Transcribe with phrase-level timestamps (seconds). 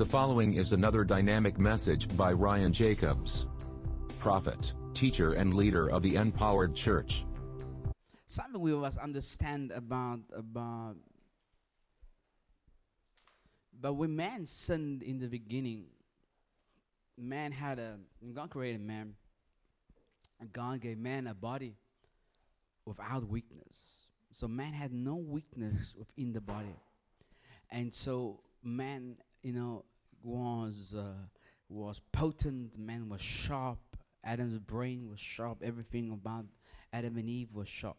[0.00, 3.46] The following is another dynamic message by Ryan Jacobs,
[4.18, 7.26] prophet, teacher, and leader of the Empowered Church.
[8.26, 10.96] Something we must understand about about
[13.78, 15.84] but when man sinned in the beginning,
[17.18, 17.98] man had a
[18.32, 19.12] God created man.
[20.40, 21.76] And God gave man a body
[22.86, 24.06] without weakness.
[24.32, 26.74] So man had no weakness within the body.
[27.70, 29.84] And so man, you know,
[30.22, 31.14] was uh,
[31.68, 33.78] was potent, man was sharp,
[34.24, 36.44] Adam's brain was sharp, everything about
[36.92, 37.96] Adam and Eve was sharp.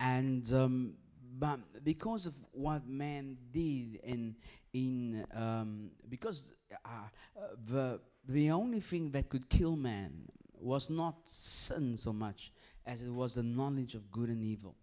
[0.00, 0.94] And um,
[1.38, 4.34] but because of what man did in
[4.72, 6.52] in um, because
[6.84, 6.88] uh,
[7.36, 10.12] uh, the the only thing that could kill man
[10.58, 12.52] was not sin so much
[12.86, 14.74] as it was the knowledge of good and evil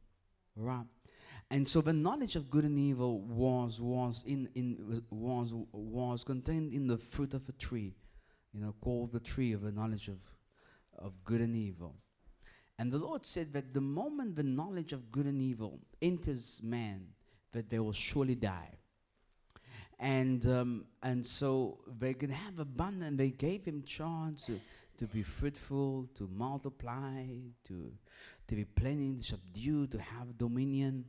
[0.56, 0.86] right
[1.54, 6.74] and so the knowledge of good and evil was was in in was was contained
[6.74, 7.94] in the fruit of a tree
[8.54, 10.20] you know called the tree of the knowledge of
[10.98, 11.96] of good and evil.
[12.80, 17.06] And the lord said that the moment the knowledge of good and evil enters man
[17.52, 18.72] that they will surely die.
[20.00, 23.18] And um, and so they can have abundance.
[23.18, 24.60] They gave him charge to,
[24.98, 27.26] to be fruitful to multiply
[27.68, 27.92] to
[28.48, 31.06] to be plenty to subdue to have dominion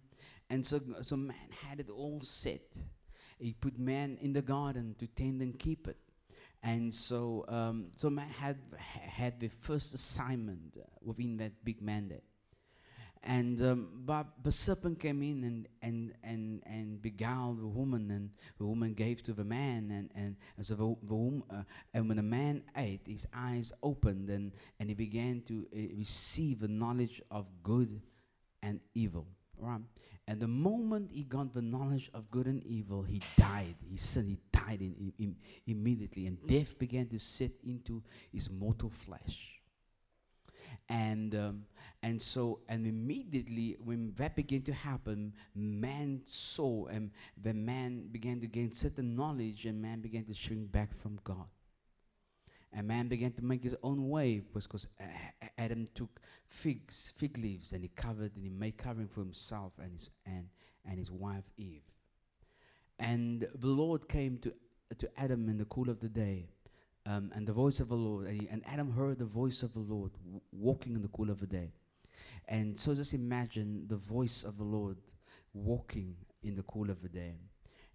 [0.50, 1.36] and so, so man
[1.68, 2.76] had it all set.
[3.38, 5.96] He put man in the garden to tend and keep it.
[6.62, 12.22] And so, um, so man had had the first assignment uh, within that big mandate.
[13.22, 18.30] And um, but the serpent came in and, and, and, and beguiled the woman, and
[18.58, 21.62] the woman gave to the man, and, and, and so the, the woman, uh,
[21.94, 26.60] and when the man ate, his eyes opened, and, and he began to uh, receive
[26.60, 28.00] the knowledge of good
[28.62, 29.26] and evil.
[29.64, 29.80] Right?
[30.26, 33.76] And the moment he got the knowledge of good and evil, he died.
[33.90, 38.90] He said he died in, in, immediately, and death began to set into his mortal
[38.90, 39.60] flesh.
[40.88, 41.64] And um,
[42.02, 47.10] and so and immediately when that began to happen, man saw and
[47.42, 51.46] the man began to gain certain knowledge, and man began to shrink back from God.
[52.76, 54.88] And man began to make his own way because
[55.58, 59.92] Adam took figs, fig leaves, and he covered and he made covering for himself and
[59.92, 60.48] his and,
[60.84, 61.84] and his wife Eve.
[62.98, 64.52] And the Lord came to
[64.98, 66.48] to Adam in the cool of the day,
[67.06, 69.72] um, and the voice of the Lord, and, he, and Adam heard the voice of
[69.72, 71.72] the Lord w- walking in the cool of the day.
[72.48, 74.98] And so just imagine the voice of the Lord
[75.52, 77.36] walking in the cool of the day.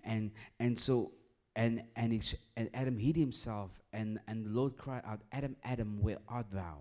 [0.03, 1.11] And and so
[1.56, 6.18] and and, and Adam hid himself, and, and the Lord cried out, Adam, Adam, where
[6.28, 6.78] art thou?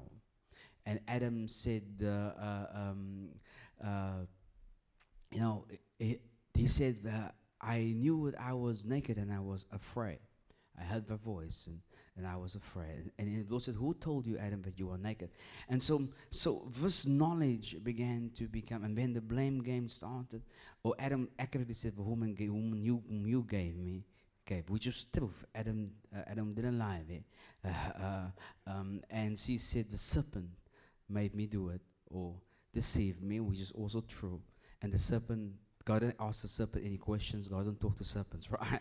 [0.87, 3.28] And Adam said, uh, uh, um,
[3.84, 4.25] uh,
[5.31, 5.67] you know,
[5.99, 6.19] he,
[6.55, 6.97] he said,
[7.61, 10.19] I knew that I was naked and I was afraid.
[10.81, 11.81] I heard the voice and,
[12.17, 13.11] and I was afraid.
[13.19, 15.31] And the Lord said, Who told you, Adam, that you were naked?
[15.69, 20.43] And so so this knowledge began to become, and then the blame game started.
[20.84, 24.05] Or Adam accurately said, The woman, woman you, you gave me
[24.48, 25.44] Okay, which is truth.
[25.54, 27.20] Adam, uh, Adam didn't lie there.
[27.62, 30.48] Uh, uh, um, and she said, The serpent
[31.06, 32.32] made me do it or
[32.72, 34.41] deceived me, which is also true.
[34.81, 35.53] And the serpent,
[35.84, 37.47] God didn't ask the serpent any questions.
[37.47, 38.81] God doesn't talk to serpents, right?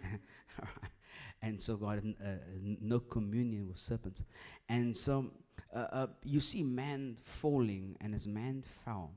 [1.42, 2.36] and so God had uh,
[2.82, 4.24] no communion with serpents.
[4.70, 5.32] And so
[5.76, 9.12] uh, uh, you see man falling, and as man fell,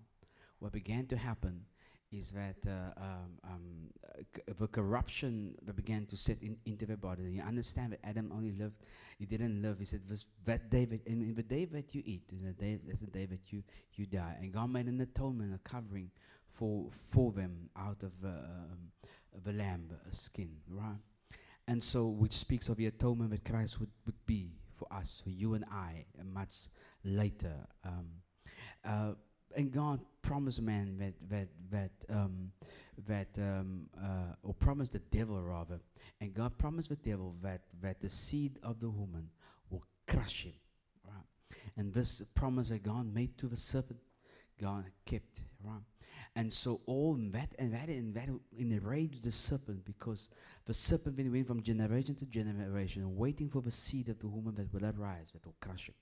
[0.58, 1.60] what began to happen
[2.12, 7.22] is that uh, um, um, the corruption that began to set in, into the body.
[7.24, 8.74] You understand that Adam only lived,
[9.18, 9.78] he didn't live.
[9.78, 12.78] He said, was that day that, in, the day that you eat, in the day,
[12.86, 13.62] that's the day that you,
[13.94, 14.36] you die.
[14.40, 16.10] And God made an atonement, a covering
[16.48, 18.90] for, for them out of uh, um,
[19.44, 20.98] the lamb skin, right?
[21.68, 25.30] And so, which speaks of the atonement that Christ would, would be for us, for
[25.30, 26.68] you and I, much
[27.04, 27.54] later.
[27.84, 28.06] Um,
[28.84, 29.12] uh,
[29.56, 32.52] and God promised man that that that um,
[33.06, 35.80] that um, uh, or promised the devil rather,
[36.20, 39.28] and God promised the devil that that the seed of the woman
[39.70, 40.54] will crush him,
[41.06, 41.58] right?
[41.76, 44.00] And this promise that God made to the serpent,
[44.60, 45.80] God kept, right?
[46.36, 50.30] And so all that and that and that enraged the serpent because
[50.66, 54.72] the serpent went from generation to generation, waiting for the seed of the woman that
[54.72, 55.94] will arise, that will crush him.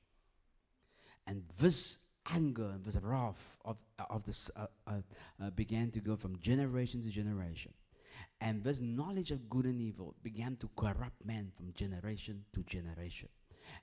[1.27, 1.99] And this
[2.33, 3.77] anger and this wrath of,
[4.11, 4.93] of this uh, uh,
[5.43, 7.73] uh, began to go from generation to generation.
[8.41, 13.29] And this knowledge of good and evil began to corrupt man from generation to generation.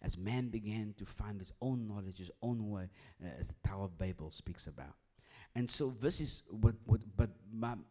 [0.02, 2.90] As man began to find his own knowledge, his own way,
[3.24, 4.96] uh, as the Tower of Babel speaks about.
[5.56, 7.30] And so this is what, what but,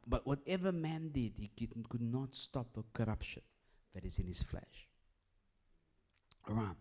[0.06, 3.42] but whatever man did, he could, could not stop the corruption
[3.94, 4.88] that is in his flesh.
[6.48, 6.76] All right.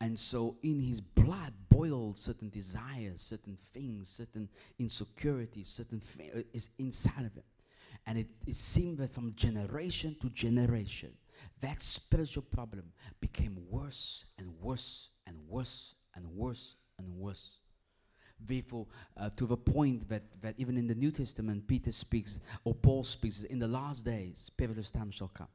[0.00, 4.48] And so in his blood boiled certain desires, certain things, certain
[4.78, 7.44] insecurities, certain thi- uh, is inside of him.
[8.06, 11.12] And it, it seemed that from generation to generation,
[11.60, 12.84] that spiritual problem
[13.20, 17.58] became worse and worse and worse and worse and worse.
[18.38, 18.86] Therefore,
[19.16, 23.02] uh, to the point that, that even in the New Testament, Peter speaks, or Paul
[23.02, 25.48] speaks, in the last days, perilous times shall come.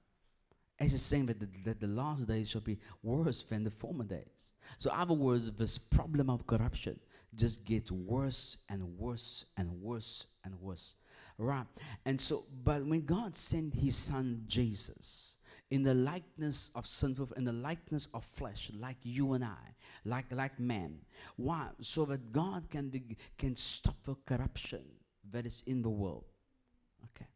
[0.82, 4.04] As he's saying that the, that the last days shall be worse than the former
[4.04, 4.54] days.
[4.80, 7.00] So, other words, this problem of corruption
[7.36, 10.96] just gets worse and worse and worse and worse.
[11.38, 11.66] Right?
[12.06, 15.38] And so, but when God sent his son Jesus,
[15.70, 20.26] in the likeness of sinful, in the likeness of flesh, like you and I, like
[20.32, 20.98] like man.
[21.38, 21.68] Why?
[21.80, 24.82] So that God can be, can stop the corruption
[25.32, 26.26] that is in the world.
[27.16, 27.31] Okay.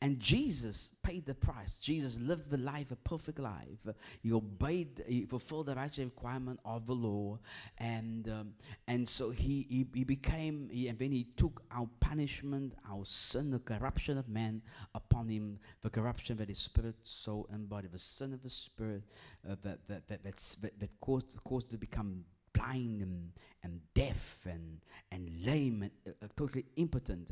[0.00, 1.76] And Jesus paid the price.
[1.76, 3.78] Jesus lived the life, a perfect life.
[4.22, 7.38] He obeyed, he fulfilled the righteous requirement of the law,
[7.78, 8.54] and um,
[8.86, 10.68] and so he, he he became.
[10.70, 14.62] He, and then he took our punishment, our sin, the corruption of man
[14.94, 19.02] upon him, the corruption that is spirit, soul, and body, the sin of the spirit
[19.48, 23.30] uh, that that that that, that caused caused to become blind and,
[23.62, 24.80] and deaf and,
[25.12, 27.30] and lame and uh, uh, totally impotent.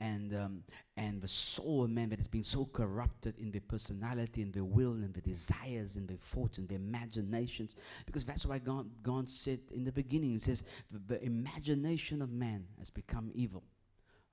[0.00, 0.62] And um,
[0.96, 4.64] and the soul of man that has been so corrupted in their personality and their
[4.64, 7.76] will and their desires and their thoughts and their imaginations.
[8.04, 12.30] Because that's why God, God said in the beginning he says the, the imagination of
[12.30, 13.62] man has become evil.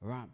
[0.01, 0.27] Right?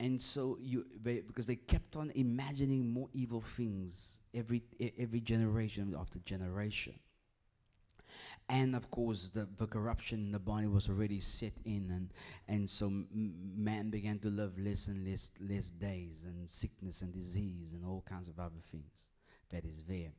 [0.00, 4.62] And so you they, because they kept on imagining more evil things every
[4.98, 6.94] every generation after generation
[8.48, 12.12] and of course the, the corruption in the body was already set in and
[12.48, 13.08] and so m-
[13.56, 18.04] man began to live less and less less days and sickness and disease and all
[18.08, 19.08] kinds of other things
[19.50, 20.12] that is there.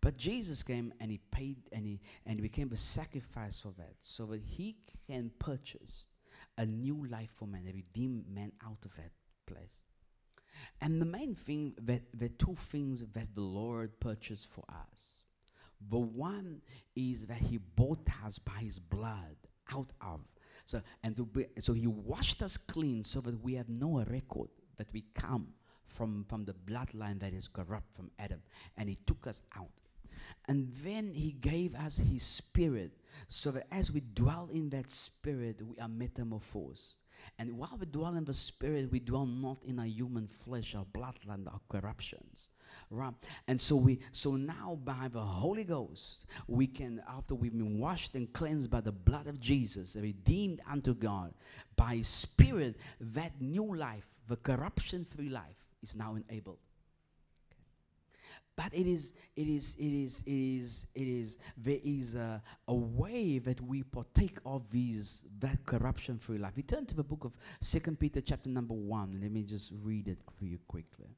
[0.00, 3.94] But jesus came and he paid and he and he became a sacrifice for that
[4.02, 4.76] so that he
[5.06, 6.08] can purchase
[6.58, 9.12] a new life for man and redeem man out of that
[9.46, 9.78] place.
[10.80, 15.13] And the main thing that the two things that the lord purchased for us
[15.90, 16.60] the one
[16.96, 19.36] is that he bought us by his blood
[19.72, 20.20] out of.
[20.66, 24.48] So and to be, so he washed us clean so that we have no record
[24.76, 25.48] that we come
[25.86, 28.40] from from the bloodline that is corrupt from Adam,
[28.76, 29.82] and he took us out.
[30.48, 32.92] And then he gave us his spirit
[33.28, 37.03] so that as we dwell in that spirit, we are metamorphosed.
[37.38, 40.84] And while we dwell in the spirit, we dwell not in our human flesh, our
[40.94, 42.48] bloodline, our corruptions.
[42.90, 43.14] Right?
[43.48, 48.14] And so we so now by the Holy Ghost, we can, after we've been washed
[48.14, 51.32] and cleansed by the blood of Jesus, redeemed unto God,
[51.76, 56.58] by spirit, that new life, the corruption-free life, is now enabled
[58.56, 62.74] but it is it is it is it is it is there is a, a
[62.74, 66.52] way that we partake of these that corruption free life.
[66.56, 69.18] We turn to the book of second peter chapter number one.
[69.20, 71.08] Let me just read it for you quickly.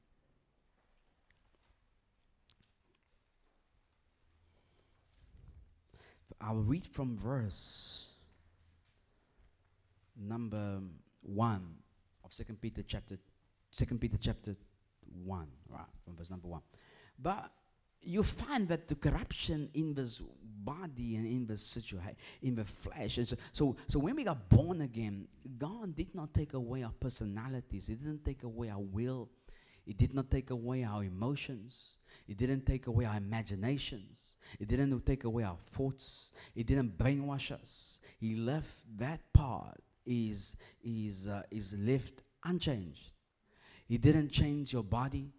[6.39, 8.05] I'll read from verse
[10.19, 10.79] number
[11.21, 11.75] one
[12.23, 13.17] of second peter chapter
[13.71, 14.55] second peter chapter
[15.23, 16.61] one right from verse number one
[17.19, 17.51] but
[18.01, 20.21] you find that the corruption in this
[20.63, 23.17] body and in the situation, in the flesh.
[23.17, 27.87] is- So, so when we got born again, God did not take away our personalities.
[27.87, 29.29] He didn't take away our will.
[29.85, 31.97] He did not take away our emotions.
[32.25, 34.35] He didn't take away our imaginations.
[34.59, 36.33] He didn't take away our thoughts.
[36.53, 37.99] He didn't brainwash us.
[38.19, 43.13] He left that part is is uh, is left unchanged.
[43.87, 45.31] He didn't change your body.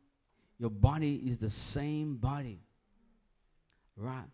[0.59, 2.61] Your body is the same body.
[3.97, 4.25] Right?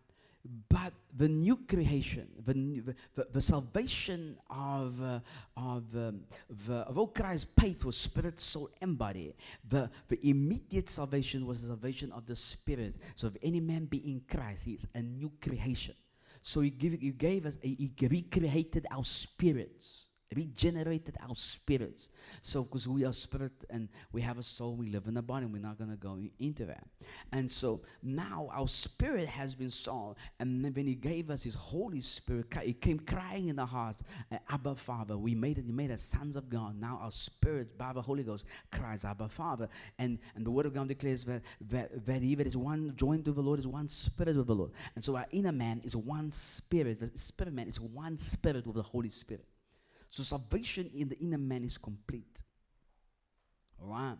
[0.68, 5.20] But the new creation, the, new, the, the, the salvation of, uh,
[5.56, 6.20] of, um,
[6.66, 9.34] the, of all Christ paid for spirit, soul, and body,
[9.66, 12.96] the, the immediate salvation was the salvation of the spirit.
[13.14, 15.94] So if any man be in Christ, he is a new creation.
[16.42, 22.08] So he, give, he gave us, a, he recreated our spirits regenerated our spirits.
[22.42, 25.46] So, because we are spirit and we have a soul, we live in a body,
[25.46, 26.86] we're not going to go into that.
[27.32, 30.18] And so now our spirit has been solved.
[30.40, 33.96] And then when He gave us His Holy Spirit, it came crying in the heart,
[34.32, 35.16] uh, Abba Father.
[35.16, 36.80] We made it, He made us sons of God.
[36.80, 39.68] Now our spirit, by the Holy Ghost, cries, Abba Father.
[39.98, 43.24] And, and the Word of God declares that, that, that He that is one joined
[43.26, 44.72] to the Lord is one spirit with the Lord.
[44.94, 47.00] And so our inner man is one spirit.
[47.00, 49.46] The spirit man is one spirit with the Holy Spirit.
[50.14, 52.38] So salvation in the inner man is complete.
[53.82, 54.16] All right.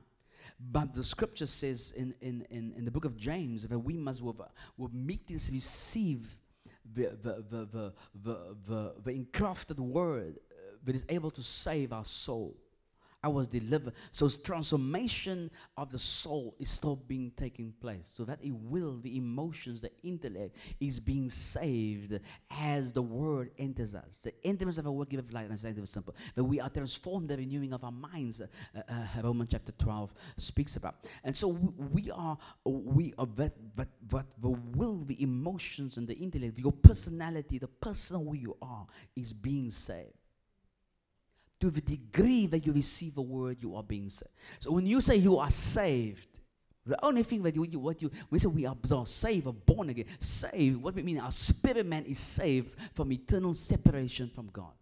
[0.59, 4.21] But the scripture says in, in, in, in the book of James that we must
[4.21, 4.41] with,
[4.77, 6.37] with meekness receive
[6.97, 7.93] the, the, the, the,
[8.25, 10.41] the, the, the engrafted word
[10.83, 12.57] that is able to save our soul.
[13.25, 13.95] I was delivered.
[14.11, 18.07] So transformation of the soul is still being taking place.
[18.07, 23.95] So that it will, the emotions, the intellect is being saved as the word enters
[23.95, 24.21] us.
[24.25, 26.14] The entrance of a word giveth light, and say it simple.
[26.35, 28.43] That we are transformed, the renewing of our minds.
[28.43, 30.97] Uh, uh, Romans chapter 12 speaks about.
[31.25, 36.14] And so we, are, we are that, but, but the will, the emotions, and the
[36.14, 40.12] intellect, your personality, the person who you are, is being saved
[41.64, 44.30] to the degree that you receive a word, you are being saved.
[44.59, 46.28] So when you say you are saved,
[46.85, 49.88] the only thing that you, you what you we say we are, saved or born
[49.88, 54.75] again, saved, what we mean our spirit man is saved from eternal separation from God.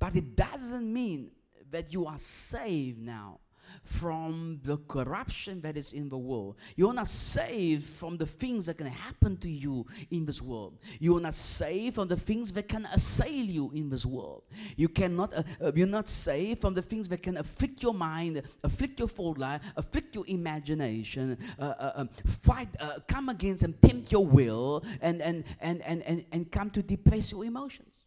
[0.00, 1.30] But it doesn't mean
[1.70, 3.38] that you are saved now
[3.84, 6.56] from the corruption that is in the world.
[6.76, 10.78] You're not saved from the things that can happen to you in this world.
[10.98, 14.42] You're not saved from the things that can assail you in this world.
[14.76, 15.34] You cannot.
[15.34, 19.08] Uh, uh, you're not saved from the things that can afflict your mind, afflict your
[19.08, 24.26] thought life, afflict your imagination, uh, uh, um, fight, uh, come against and tempt your
[24.26, 27.99] will, and and and and and, and come to depress your emotions.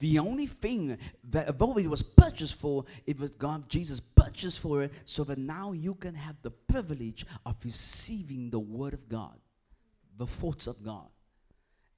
[0.00, 0.98] The only thing
[1.30, 5.38] that although it was purchased for, it was God, Jesus purchased for it, so that
[5.38, 9.38] now you can have the privilege of receiving the Word of God,
[10.16, 11.06] the thoughts of God.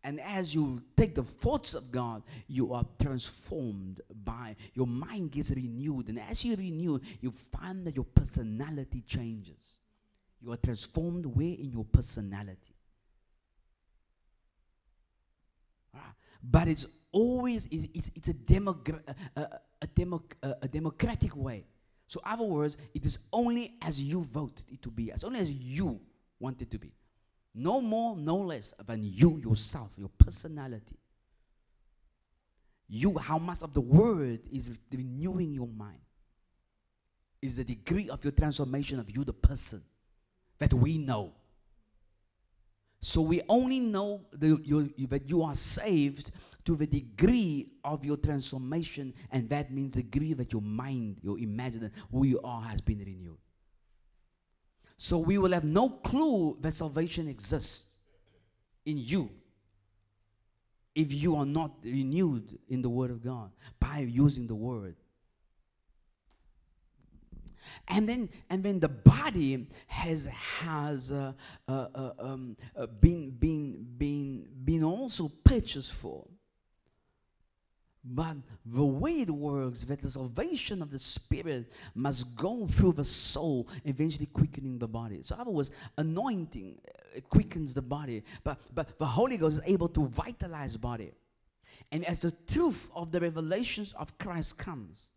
[0.04, 5.52] And as you take the thoughts of God, you are transformed by your mind gets
[5.52, 6.08] renewed.
[6.08, 9.78] And as you renew, you find that your personality changes.
[10.40, 12.74] You are transformed where in your personality.
[16.42, 19.02] But it's always it's, it's a, demogra-
[19.36, 19.46] a,
[19.82, 21.64] a, demo, uh, a, democratic way.
[22.06, 25.50] So, other words, it is only as you vote it to be, as only as
[25.50, 26.00] you
[26.40, 26.92] want it to be.
[27.54, 30.96] No more, no less than you yourself, your personality.
[32.88, 36.00] You, how much of the word is renewing your mind?
[37.40, 39.82] Is the degree of your transformation of you, the person,
[40.58, 41.32] that we know.
[43.04, 46.30] So we only know the, you, that you are saved
[46.64, 51.36] to the degree of your transformation, and that means the degree that your mind, your
[51.36, 53.38] imagination, who you are, has been renewed.
[54.96, 57.96] So we will have no clue that salvation exists
[58.86, 59.30] in you
[60.94, 64.94] if you are not renewed in the Word of God by using the Word.
[67.88, 71.32] And then, and then the body has has uh,
[71.68, 76.26] uh, uh, um, uh, been been been been also purchased for.
[78.04, 83.04] But the way it works, that the salvation of the spirit must go through the
[83.04, 85.20] soul, eventually quickening the body.
[85.22, 86.80] So, other words, anointing
[87.16, 91.12] uh, quickens the body, but but the Holy Ghost is able to vitalize body.
[91.92, 95.08] And as the truth of the revelations of Christ comes,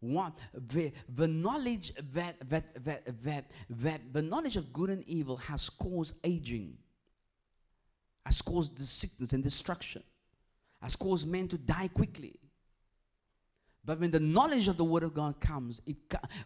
[0.00, 5.36] one the, the knowledge that, that that that that the knowledge of good and evil
[5.36, 6.76] has caused aging
[8.24, 10.02] has caused the sickness and destruction
[10.82, 12.38] has caused men to die quickly.
[13.84, 15.96] But when the knowledge of the word of god comes it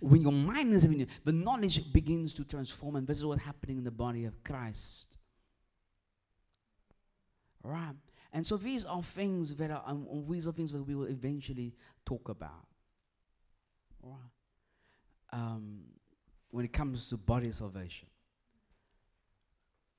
[0.01, 3.79] when your mind is renewed the knowledge begins to transform and this is what's happening
[3.79, 5.17] in the body of christ.
[7.63, 7.95] Right?
[8.33, 11.75] And so these are things that are um, these are things that we will eventually
[12.07, 12.70] talk about
[15.33, 15.81] um,
[16.51, 18.09] when it comes to body salvation.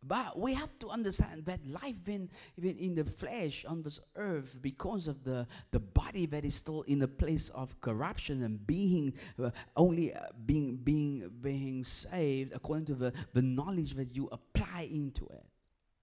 [0.03, 2.27] But we have to understand that life in,
[2.57, 6.81] even in the flesh on this earth, because of the, the body that is still
[6.83, 12.85] in a place of corruption and being uh, only uh, being being being saved according
[12.85, 15.45] to the, the knowledge that you apply into it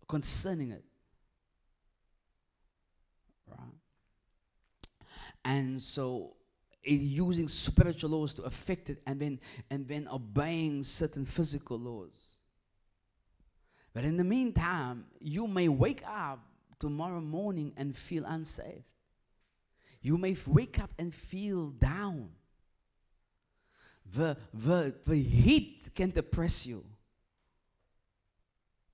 [0.07, 0.85] concerning it.
[3.49, 3.75] Right?
[5.45, 6.37] And so
[6.85, 12.37] Eh, using spiritual laws to affect it and then and then obeying certain physical laws.
[13.93, 16.41] But in the meantime you may wake up
[16.79, 18.85] tomorrow morning and feel unsafe
[20.01, 22.31] you may wake up and feel down.
[24.11, 26.85] The, the, the heat can depress you.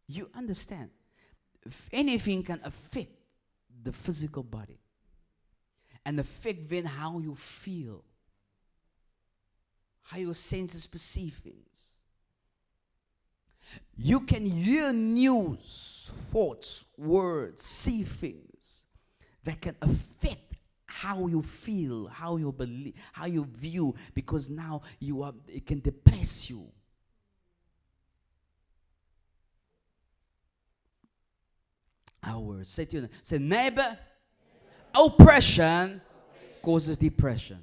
[0.08, 0.90] You understand?
[1.64, 3.12] If anything can affect
[3.82, 4.78] the physical body
[6.04, 8.02] and affect then how you feel,
[10.02, 11.96] how your senses perceive things.
[13.96, 18.84] You can hear news, thoughts, words, see things
[19.44, 20.54] that can affect
[20.86, 25.80] how you feel, how you believe, how you view, because now you are it can
[25.80, 26.68] depress you.
[32.22, 32.64] Our.
[32.64, 33.98] Say to you, say neighbor,
[34.94, 36.00] oppression
[36.62, 37.62] causes depression.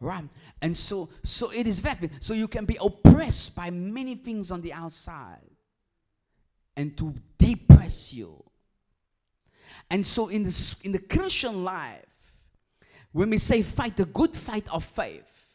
[0.00, 0.24] Right?
[0.60, 4.60] And so so it is very so you can be oppressed by many things on
[4.60, 5.38] the outside
[6.76, 8.42] and to depress you.
[9.90, 12.06] And so in the, in the Christian life,
[13.12, 15.48] when we say fight the good fight of faith,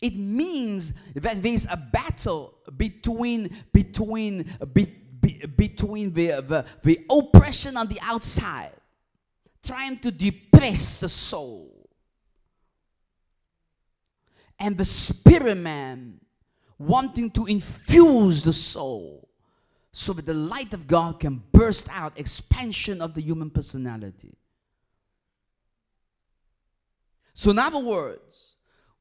[0.00, 4.86] it means that there's a battle between between be,
[5.20, 8.72] be, between the, the, the oppression on the outside,
[9.70, 11.88] trying to depress the soul,
[14.58, 16.20] and the spirit man
[16.76, 19.28] wanting to infuse the soul
[19.92, 24.34] so that the light of God can burst out, expansion of the human personality.
[27.34, 28.56] So, in other words,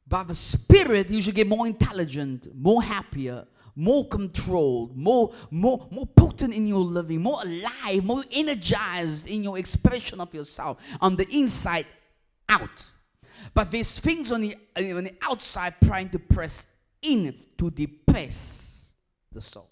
[0.08, 3.46] by the Spirit, you should get more intelligent, more happier,
[3.76, 6.08] more controlled, more, more, more
[6.40, 11.28] potent in your living, more alive, more energized in your expression of yourself on the
[11.30, 11.86] inside
[12.48, 12.90] out.
[13.54, 16.68] But there's things on the, on the outside trying to press
[17.02, 18.94] in to depress
[19.32, 19.70] the soul.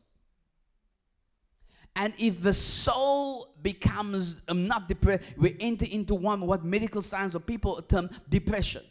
[1.95, 7.33] And if the soul becomes um, not depressed, we enter into one what medical science
[7.33, 8.83] or people term depression.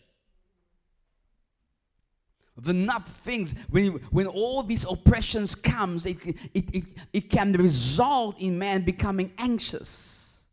[2.58, 8.38] The enough things when when all these oppressions comes, it, it, it, it can result
[8.38, 10.44] in man becoming anxious,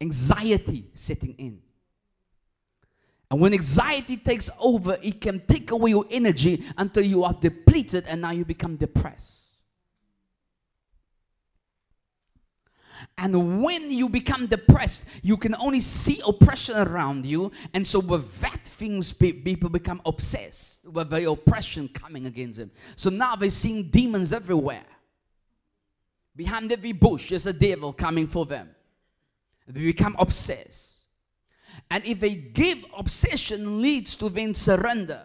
[0.00, 1.60] anxiety setting in.
[3.30, 8.04] And when anxiety takes over, it can take away your energy until you are depleted
[8.06, 9.43] and now you become depressed.
[13.16, 17.52] And when you become depressed, you can only see oppression around you.
[17.72, 22.70] And so, with that, things people become obsessed with the oppression coming against them.
[22.96, 24.84] So now they're seeing demons everywhere.
[26.36, 28.70] Behind every bush, there's a devil coming for them.
[29.68, 31.06] They become obsessed.
[31.90, 35.22] And if they give obsession, leads to then surrender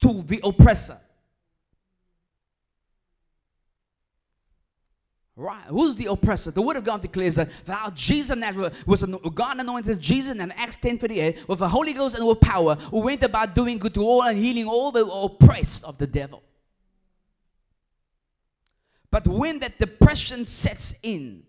[0.00, 0.98] to the oppressor.
[5.42, 5.64] Right.
[5.64, 6.52] Who's the oppressor?
[6.52, 9.02] The word of God declares that how Jesus Nazareth was
[9.34, 13.00] God anointed Jesus in Acts 10 38 with the Holy Ghost and with power, who
[13.00, 16.44] went about doing good to all and healing all the oppressed of the devil.
[19.10, 21.42] But when that depression sets in,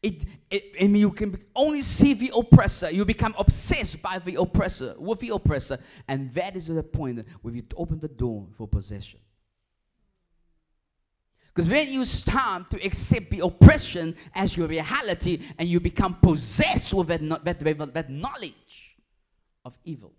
[0.00, 2.88] it, it and you can only see the oppressor.
[2.92, 7.52] You become obsessed by the oppressor, with the oppressor, and that is the point where
[7.52, 9.18] you open the door for possession.
[11.60, 16.94] Because when you start to accept the oppression as your reality and you become possessed
[16.94, 18.96] with that, that, that knowledge
[19.66, 20.14] of evil,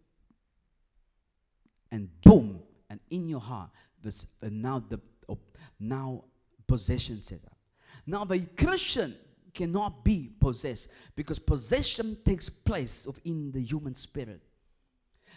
[1.92, 2.60] and boom,
[2.92, 3.72] and in your heart,
[4.04, 5.34] this, uh, now the uh,
[5.80, 6.26] now
[6.68, 7.58] possession set up.
[8.06, 9.16] Now the Christian
[9.52, 14.42] cannot be possessed because possession takes place within the human spirit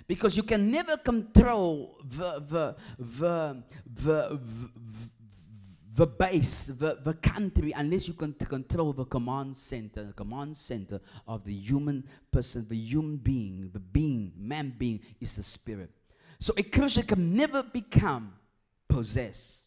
[0.07, 5.11] because you can never control the the the the, the,
[5.95, 11.01] the base, the, the country, unless you can control the command center, the command center
[11.29, 15.91] of the human person, the human being, the being, man being is the spirit.
[16.41, 18.35] So a Christian can never become
[18.89, 19.61] possessed.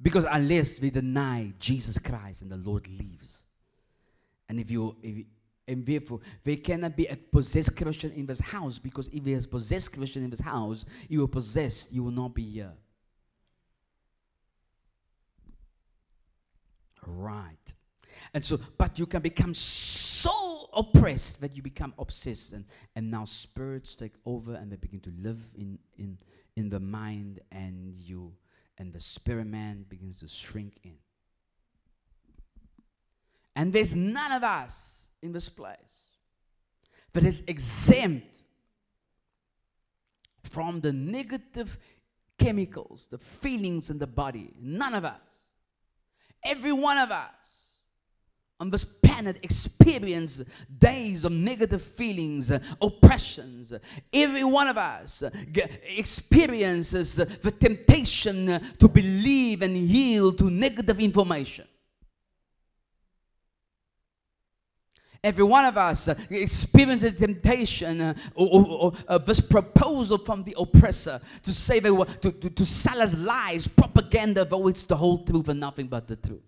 [0.00, 3.44] Because unless we deny Jesus Christ and the Lord lives.
[4.48, 5.26] And if you, if
[5.68, 9.46] and therefore they cannot be a possessed Christian in this house because if there is
[9.46, 12.72] possessed Christian in this house, you are possessed, you will not be here.
[17.06, 17.74] Right.
[18.34, 22.64] And so, but you can become so oppressed that you become obsessed, and,
[22.96, 26.18] and now spirits take over and they begin to live in, in,
[26.56, 28.32] in the mind, and you
[28.78, 30.94] and the spirit man begins to shrink in.
[33.54, 35.76] And there's none of us in this place
[37.12, 38.42] that is exempt
[40.42, 41.78] from the negative
[42.38, 44.52] chemicals, the feelings in the body.
[44.60, 45.41] None of us.
[46.44, 47.52] Every one of us
[48.62, 50.40] on this planet experience
[50.78, 53.72] days of negative feelings, oppressions.
[54.12, 55.24] Every one of us
[55.82, 61.66] experiences the temptation to believe and yield to negative information.
[65.24, 70.54] Every one of us experiences temptation uh, or, or, or uh, this proposal from the
[70.58, 74.96] oppressor to say they were, to, to, to sell us lies, propaganda, though it's the
[74.96, 76.42] whole truth and nothing but the truth.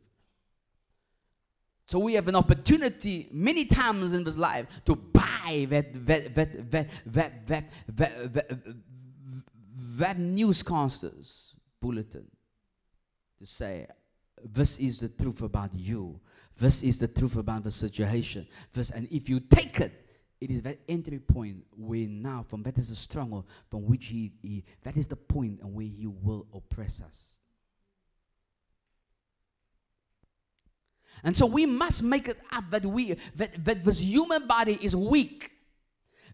[1.86, 6.70] So we have an opportunity many times in this life to buy that that that
[6.70, 8.60] that that that that, that,
[9.98, 12.26] that newscaster's bulletin
[13.38, 13.86] to say
[14.42, 16.18] this is the truth about you.
[16.56, 18.46] This is the truth about the situation.
[18.72, 19.92] This and if you take it,
[20.40, 24.32] it is that entry point where now from that is the stronghold from which he,
[24.42, 27.34] he that is the point and where he will oppress us.
[31.22, 34.94] And so we must make it up that we that, that this human body is
[34.94, 35.50] weak.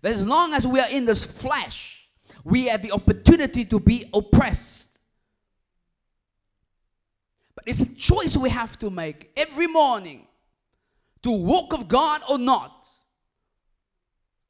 [0.03, 2.09] That as long as we are in this flesh,
[2.45, 4.90] we have the opportunity to be oppressed.
[7.71, 10.27] It's a choice we have to make every morning
[11.23, 12.85] to walk of God or not.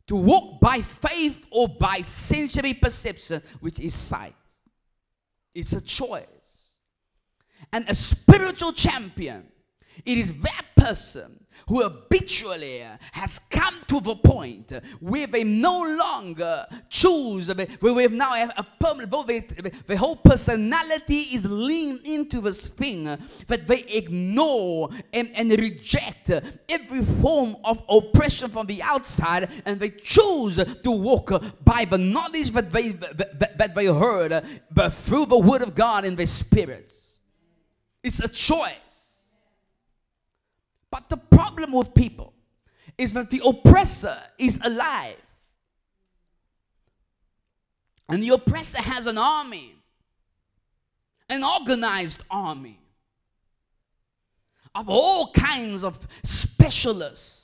[0.06, 4.34] To walk by faith or by sensory perception, which is sight.
[5.54, 6.78] It's a choice.
[7.70, 9.46] And a spiritual champion
[10.04, 16.66] it is that person who habitually has come to the point where they no longer
[16.88, 22.66] choose, where we now have a permanent, the, the whole personality is leaned into this
[22.66, 23.04] thing
[23.46, 26.30] that they ignore and, and reject
[26.68, 31.30] every form of oppression from the outside and they choose to walk
[31.64, 36.04] by the knowledge that they, that, that they heard but through the word of God
[36.04, 37.16] in their spirits.
[38.02, 38.89] It's a choice.
[40.90, 42.34] But the problem with people
[42.98, 45.16] is that the oppressor is alive.
[48.08, 49.74] And the oppressor has an army,
[51.28, 52.78] an organized army
[54.74, 57.39] of all kinds of specialists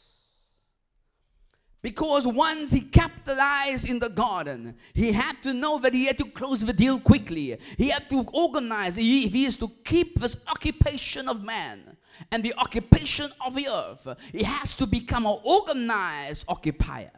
[1.86, 6.24] because once he capitalized in the garden, he had to know that he had to
[6.24, 7.56] close the deal quickly.
[7.78, 11.96] He had to organize, he, he is to keep this occupation of man
[12.32, 14.08] and the occupation of the earth.
[14.32, 17.12] He has to become an organized occupier.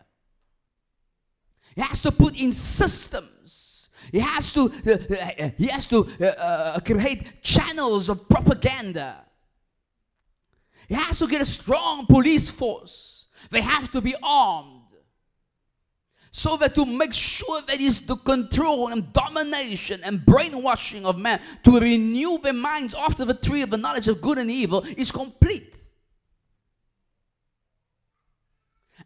[1.75, 3.89] He has to put in systems.
[4.13, 9.25] He has to, uh, uh, he has to uh, uh, create channels of propaganda.
[10.91, 13.18] He has to get a strong police force.
[13.51, 14.75] They have to be armed.
[16.31, 21.41] So that to make sure that is the control and domination and brainwashing of man
[21.65, 25.11] to renew their minds after the tree of the knowledge of good and evil is
[25.11, 25.75] complete.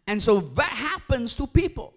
[0.05, 1.93] And so that happens to people.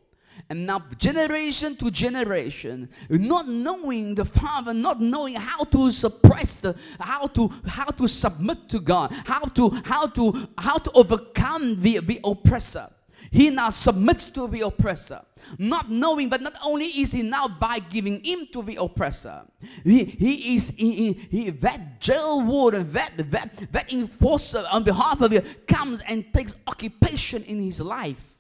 [0.49, 6.77] And now, generation to generation, not knowing the Father, not knowing how to suppress the,
[7.01, 11.99] how to how to submit to God, how to how to how to overcome the,
[11.99, 12.89] the oppressor.
[13.33, 15.21] He now submits to the oppressor,
[15.59, 19.43] not knowing that not only is he now by giving in to the oppressor,
[19.83, 25.33] he, he is he, he, that jail warden, that, that, that enforcer on behalf of
[25.33, 28.36] you comes and takes occupation in his life.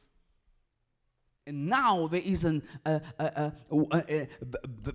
[1.46, 3.50] And now there is an, uh, uh,
[3.92, 4.00] uh,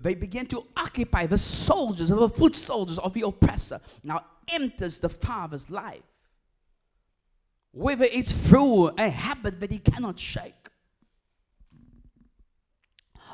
[0.02, 3.80] they begin to occupy the soldiers, the foot soldiers of the oppressor.
[4.04, 6.02] Now enters the father's life.
[7.72, 10.68] Whether it's through a habit that he cannot shake,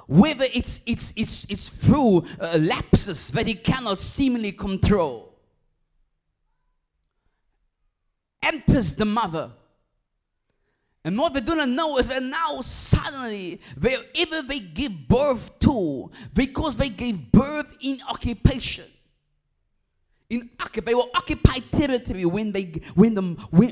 [0.06, 5.34] whether it's, it's, it's, it's through uh, lapses that he cannot seemingly control,
[8.40, 9.50] enters the mother
[11.08, 16.10] and what they do not know is that now suddenly, wherever they give birth to,
[16.34, 18.84] because they gave birth in occupation,
[20.28, 20.50] in
[20.84, 23.70] they will occupy territory when they when the when,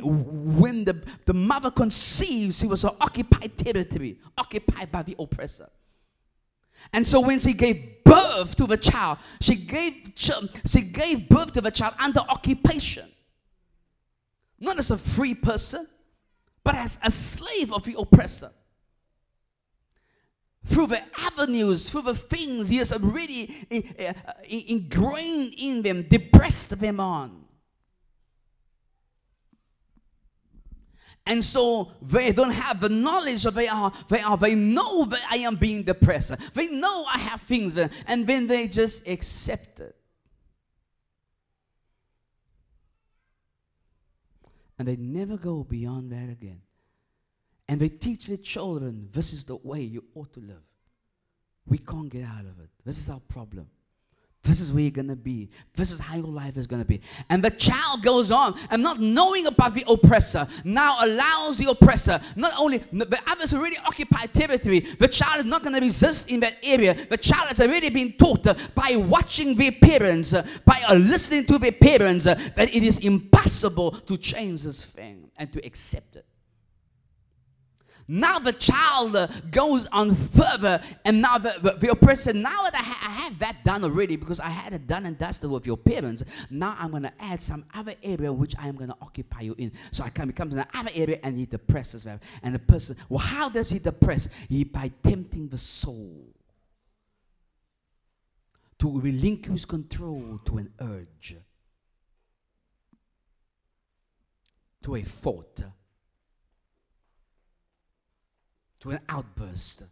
[0.58, 5.68] when the, the mother conceives, she was an occupied territory, occupied by the oppressor.
[6.94, 11.60] And so when she gave birth to the child, she gave she gave birth to
[11.60, 13.10] the child under occupation.
[14.58, 15.86] Not as a free person,
[16.66, 18.50] but as a slave of the oppressor.
[20.64, 24.12] Through the avenues, through the things he has already uh,
[24.48, 27.44] ingrained in them, depressed them on.
[31.24, 35.22] And so they don't have the knowledge of they are, they are, they know that
[35.30, 36.32] I am being depressed.
[36.54, 39.94] They know I have things, and then they just accept it.
[44.78, 46.60] And they never go beyond that again.
[47.68, 50.62] And they teach their children this is the way you ought to live.
[51.66, 52.70] We can't get out of it.
[52.84, 53.68] This is our problem.
[54.46, 55.50] This is where you're going to be.
[55.74, 57.00] This is how your life is going to be.
[57.28, 62.20] And the child goes on and not knowing about the oppressor now allows the oppressor,
[62.36, 66.38] not only the others already occupied territory, the child is not going to resist in
[66.40, 66.94] that area.
[66.94, 70.32] The child has already been taught by watching their parents,
[70.64, 75.66] by listening to their parents, that it is impossible to change this thing and to
[75.66, 76.24] accept it.
[78.08, 79.16] Now the child
[79.50, 83.64] goes on further, and now the, the, oppressor, now that I, ha- I, have that
[83.64, 87.02] done already because I had it done and dusted with your parents, now I'm going
[87.02, 89.72] to add some other area which I am going to occupy you in.
[89.90, 92.20] So I come, can become in another area and he depresses them.
[92.42, 94.28] And the person, well, how does he depress?
[94.48, 96.28] He by tempting the soul
[98.78, 101.36] to relinquish control to an urge,
[104.82, 105.62] to a thought
[108.86, 109.82] to an outburst.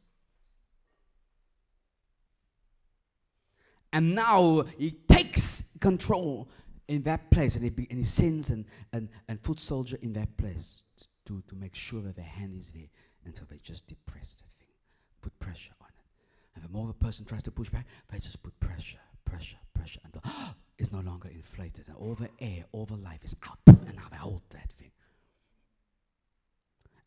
[3.92, 6.48] And now he takes control
[6.88, 10.36] in that place and he, and he sends and, and, and foot soldier in that
[10.36, 10.84] place
[11.26, 12.88] to, to make sure that the hand is there.
[13.34, 14.74] So they just depress that thing,
[15.22, 16.04] put pressure on it.
[16.54, 20.00] And the more the person tries to push back, they just put pressure, pressure, pressure
[20.04, 20.22] until
[20.78, 21.86] it's no longer inflated.
[21.88, 23.58] And all the air, all the life is out.
[23.66, 24.90] And now they hold that thing.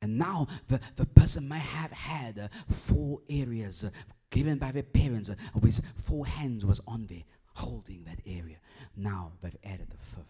[0.08, 3.90] And now the, the person might have had uh, four areas uh,
[4.30, 8.56] given by their parents, uh, with four hands was on there holding that area.
[8.96, 10.24] Now they've added the fifth.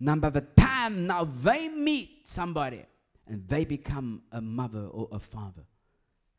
[0.00, 2.86] Now by the time now they meet somebody
[3.26, 5.66] and they become a mother or a father.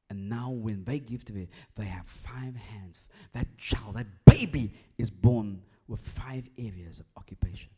[0.10, 3.04] And now when they give to it, they have five hands.
[3.34, 7.70] That child, that baby is born with five areas of occupation.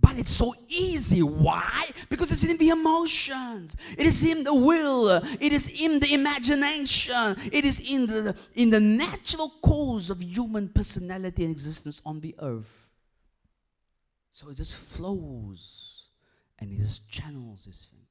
[0.00, 1.22] But it's so easy.
[1.22, 1.88] Why?
[2.08, 3.76] Because it's in the emotions.
[3.96, 5.08] It is in the will.
[5.08, 7.36] It is in the imagination.
[7.52, 12.34] It is in the in the natural cause of human personality and existence on the
[12.40, 12.88] earth.
[14.30, 16.06] So it just flows
[16.58, 18.01] and it just channels this thing.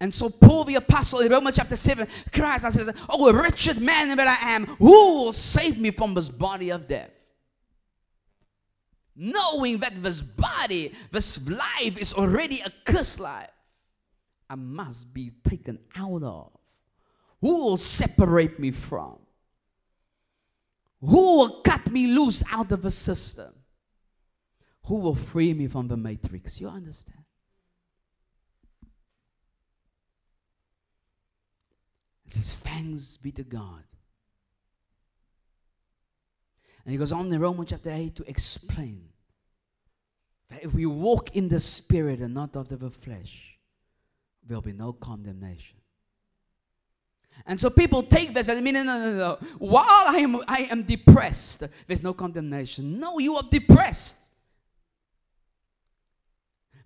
[0.00, 4.16] And so Paul the apostle in Romans chapter 7 cries and says, Oh, wretched man
[4.16, 7.10] that I am, who will save me from this body of death?
[9.14, 13.50] Knowing that this body, this life is already a cursed life,
[14.48, 16.50] I must be taken out of.
[17.40, 19.18] Who will separate me from?
[21.00, 23.52] Who will cut me loose out of the system?
[24.84, 26.60] Who will free me from the matrix?
[26.60, 27.21] You understand?
[32.32, 33.82] Says, Thanks be to God.
[36.84, 39.08] And he goes on in Romans chapter 8 to explain
[40.50, 43.58] that if we walk in the spirit and not of the flesh,
[44.46, 45.76] there'll be no condemnation.
[47.46, 49.38] And so people take this and mean, no, no, no, no.
[49.58, 52.98] While I am, I am depressed, there's no condemnation.
[52.98, 54.31] No, you are depressed.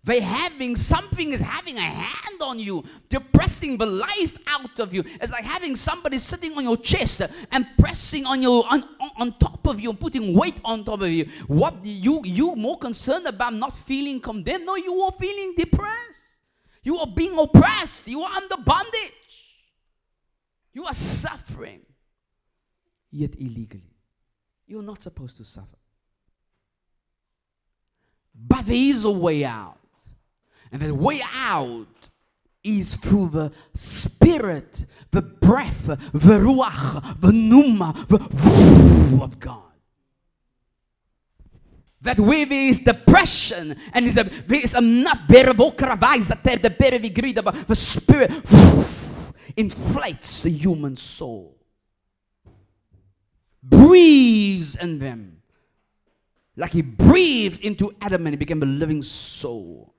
[0.07, 5.03] They having something is having a hand on you, depressing the life out of you.
[5.05, 8.85] It's like having somebody sitting on your chest and pressing on your on,
[9.17, 11.25] on top of you and putting weight on top of you.
[11.49, 14.65] What you you more concerned about not feeling condemned?
[14.65, 16.37] No, you are feeling depressed.
[16.85, 18.07] You are being oppressed.
[18.07, 19.57] You are under bondage.
[20.73, 21.81] You are suffering.
[23.11, 23.97] Yet illegally.
[24.69, 25.67] You're not supposed to suffer.
[28.33, 29.79] But there is a way out.
[30.73, 31.87] And the way out
[32.63, 38.19] is through the spirit, the breath, the ruach, the pneuma, the
[39.23, 39.63] of God.
[42.03, 45.27] That there is depression and there is enough
[46.63, 48.31] the greed about the spirit
[49.57, 51.57] inflates the human soul,
[53.63, 55.43] breathes in them
[56.57, 59.96] like he breathed into Adam and he became a living soul.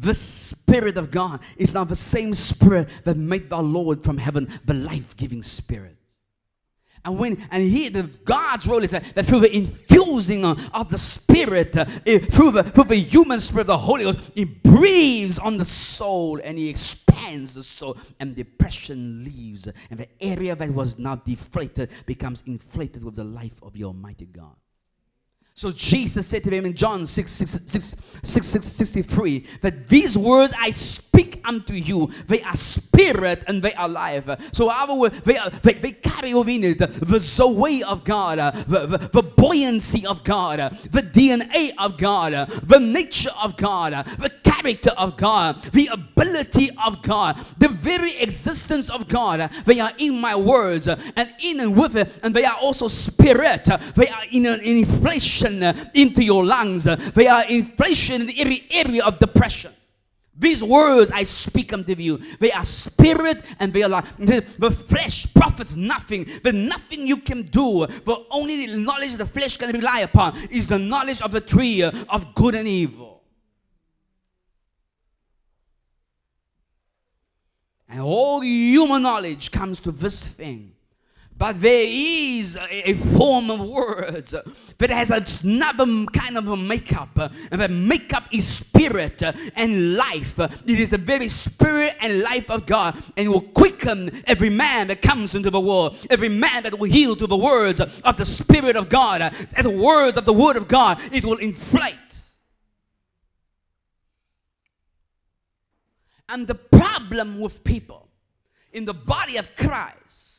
[0.00, 4.48] The Spirit of God is now the same Spirit that made our Lord from heaven
[4.64, 5.96] the life giving Spirit.
[7.04, 10.96] And when and here the God's role is that, that through the infusing of the
[10.96, 15.66] Spirit, uh, through the through the human spirit, the Holy Ghost, He breathes on the
[15.66, 21.16] soul and He expands the soul, and depression leaves, and the area that was now
[21.16, 24.56] deflated becomes inflated with the life of the Almighty God.
[25.56, 30.18] So Jesus said to them in John 6, 6, 6, 6, 6 63 that these
[30.18, 34.28] words I speak unto you, they are spirit and they are life.
[34.52, 38.98] So our they, are, they, they carry within it the Zoe of God, the, the,
[38.98, 40.58] the buoyancy of God,
[40.90, 42.32] the DNA of God,
[42.64, 44.30] the nature of God, the
[44.64, 49.50] character of God, the ability of God, the very existence of God.
[49.64, 52.88] They are in my words uh, and in and with it, and they are also
[52.88, 53.70] spirit.
[53.70, 56.84] Uh, they are in an inflation uh, into your lungs.
[56.84, 59.72] They are inflation in every area of depression.
[60.36, 64.16] These words I speak unto you, they are spirit and they are life.
[64.18, 66.26] The flesh profits nothing.
[66.42, 70.78] The nothing you can do, the only knowledge the flesh can rely upon is the
[70.78, 73.03] knowledge of the tree of good and evil.
[77.94, 80.74] And all human knowledge comes to this thing
[81.36, 84.34] but there is a, form of words
[84.78, 87.18] that has a another kind of a makeup.
[87.50, 89.20] And that makeup is spirit
[89.56, 90.38] and life.
[90.38, 92.94] It is the very spirit and life of God.
[93.16, 95.96] And it will quicken every man that comes into the world.
[96.08, 99.20] Every man that will yield to the words of the Spirit of God.
[99.20, 101.94] And the words of the Word of God, it will inflate.
[106.28, 108.08] And the problem with people
[108.72, 110.34] in the body of Christ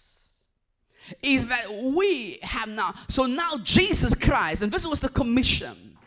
[1.22, 5.98] is that we have now, so now Jesus Christ, and this was the commission.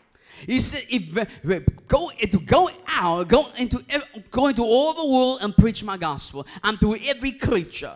[0.45, 3.83] He said, if, go, to go out, go into,
[4.31, 7.95] go into all the world and preach my gospel unto every creature.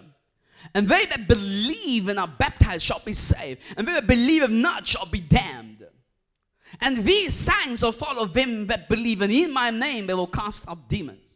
[0.74, 4.88] And they that believe and are baptized shall be saved, and they that believe not
[4.88, 5.86] shall be damned.
[6.82, 10.67] And these signs will follow them that believe, and in my name they will cast
[10.67, 11.33] out demons.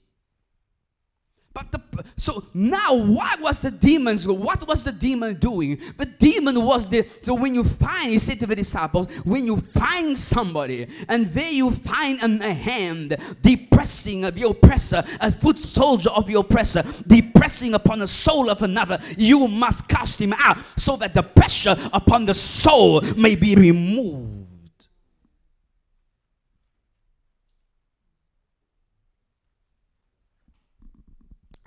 [1.57, 4.27] But the, so now, what was the demons?
[4.27, 5.81] What was the demon doing?
[5.97, 9.57] The demon was the so when you find, he said to the disciples, when you
[9.57, 16.11] find somebody and there you find an, a hand depressing the oppressor, a foot soldier
[16.11, 20.95] of the oppressor, depressing upon the soul of another, you must cast him out so
[20.97, 24.36] that the pressure upon the soul may be removed.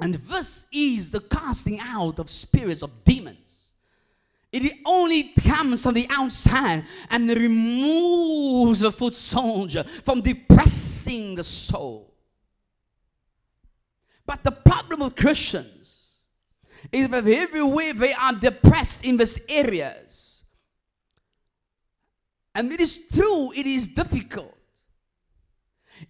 [0.01, 3.73] And this is the casting out of spirits of demons.
[4.53, 12.13] It only comes from the outside and removes the foot soldier from depressing the soul.
[14.27, 16.07] But the problem of Christians
[16.91, 20.45] is that everywhere they are depressed in these areas.
[22.55, 24.60] And it is true, it is difficult.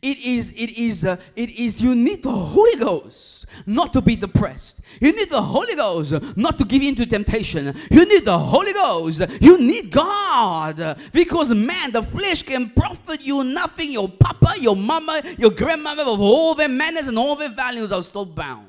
[0.03, 4.17] It is, it is, uh, it is, you need the Holy Ghost not to be
[4.17, 4.81] depressed.
[5.01, 7.75] You need the Holy Ghost not to give in to temptation.
[7.91, 9.23] You need the Holy Ghost.
[9.41, 10.99] You need God.
[11.13, 13.93] Because man, the flesh can profit you nothing.
[13.93, 18.03] Your papa, your mama, your grandmother, of all their manners and all their values are
[18.03, 18.67] still bound.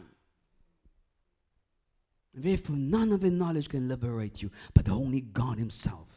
[2.34, 6.11] Therefore, none of the knowledge can liberate you, but only God Himself.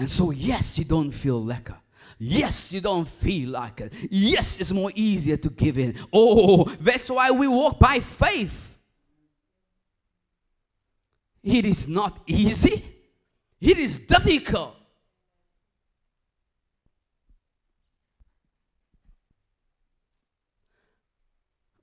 [0.00, 1.76] And so, yes, you don't feel like lekker.
[2.18, 3.92] Yes, you don't feel like it.
[4.10, 5.94] Yes, it's more easier to give in.
[6.10, 8.78] Oh, that's why we walk by faith.
[11.42, 12.82] It is not easy,
[13.60, 14.74] it is difficult.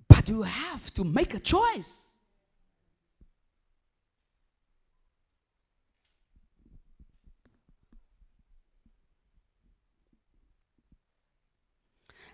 [0.07, 2.06] But you have to make a choice.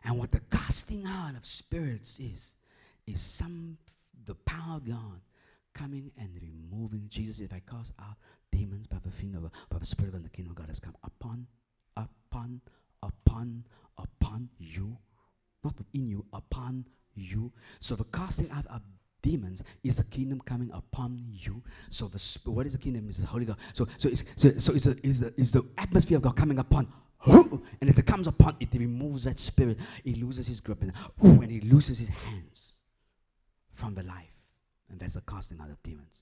[0.03, 2.55] And what the casting out of spirits is,
[3.07, 3.77] is some
[4.25, 5.21] the power of God
[5.73, 7.05] coming and removing.
[7.09, 8.15] Jesus if I cast out
[8.51, 10.79] demons by the finger of God, by the Spirit of the kingdom of God has
[10.79, 11.47] come upon,
[11.97, 12.61] upon,
[13.01, 13.63] upon,
[13.97, 14.97] upon you.
[15.63, 16.85] Not within you, upon
[17.15, 17.51] you.
[17.79, 18.81] So the casting out of
[19.21, 21.63] demons is the kingdom coming upon you.
[21.89, 23.07] So the what is the kingdom?
[23.07, 23.57] Is the Holy God.
[23.71, 26.59] So so it's so, so it's, the, is the is the atmosphere of God coming
[26.59, 26.87] upon
[27.25, 29.77] and if it comes upon it, it removes that spirit.
[30.03, 30.91] He loses his grip, and,
[31.23, 32.73] ooh, and he loses his hands
[33.73, 34.27] from the life.
[34.89, 36.21] And that's the casting out of demons.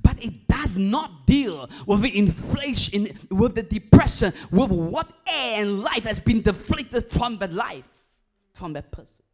[0.00, 5.82] But it does not deal with the inflation, with the depression, with what air and
[5.82, 7.88] life has been deflated from the life,
[8.52, 9.24] from that person.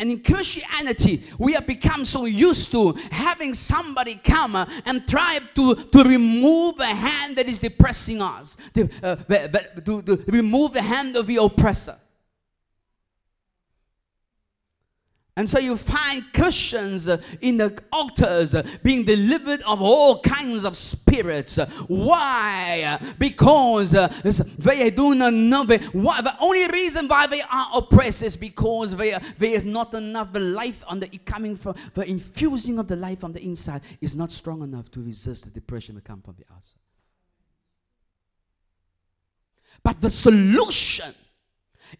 [0.00, 5.38] And in Christianity, we have become so used to having somebody come uh, and try
[5.54, 10.82] to, to remove the hand that is depressing us, to, uh, to, to remove the
[10.82, 11.96] hand of the oppressor.
[15.36, 20.64] And so you find Christians uh, in the altars uh, being delivered of all kinds
[20.64, 21.56] of spirits.
[21.88, 23.00] Why?
[23.18, 25.64] Because they do not know.
[25.64, 29.92] They, why, the only reason why they are oppressed is because they, there is not
[29.94, 30.32] enough.
[30.32, 34.14] The life on the coming from the infusing of the life on the inside is
[34.14, 36.78] not strong enough to resist the depression that comes from the outside.
[39.82, 41.12] But the solution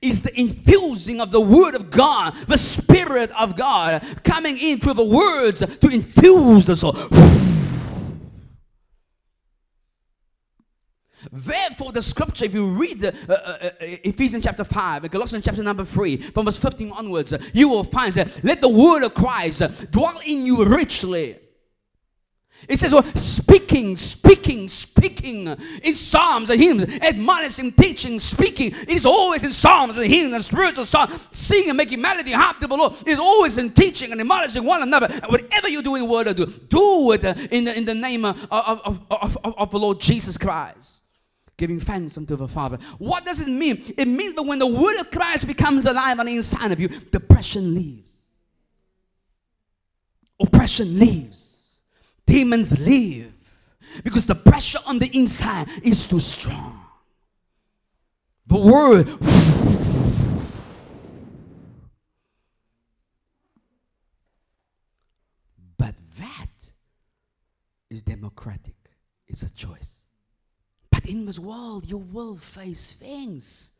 [0.01, 4.95] is the infusing of the Word of God, the Spirit of God coming in through
[4.95, 6.97] the words to infuse the soul.
[11.33, 15.85] Therefore, the scripture, if you read uh, uh, uh, Ephesians chapter 5 Colossians chapter number
[15.85, 20.21] 3, from verse 15 onwards, you will find that let the word of Christ dwell
[20.25, 21.39] in you richly
[22.69, 25.49] it says, well, speaking, speaking, speaking
[25.83, 28.73] in psalms and hymns, admonishing, teaching, speaking.
[28.73, 32.61] It is always in psalms and hymns and spiritual songs, singing and making melody, harp
[32.61, 32.95] to the Lord.
[33.03, 35.09] It is always in teaching and admonishing one another.
[35.11, 38.25] And whatever you do in word or do, do it in the, in the name
[38.25, 41.03] of, of, of, of the Lord Jesus Christ
[41.57, 42.79] giving thanks unto the Father.
[42.99, 43.95] What does it mean?
[43.97, 46.89] It means that when the word of Christ becomes alive on the inside of you,
[46.89, 48.13] depression leaves,
[50.41, 51.54] oppression leaves
[52.27, 53.33] demons leave
[54.03, 56.81] because the pressure on the inside is too strong.
[58.47, 59.09] The word.
[65.77, 66.73] But that
[67.91, 68.75] is democratic,
[69.27, 70.01] it's a choice.
[70.91, 73.73] But in this world, you will face things.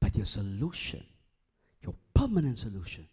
[0.00, 1.04] But your solution,
[1.82, 3.06] your permanent solution,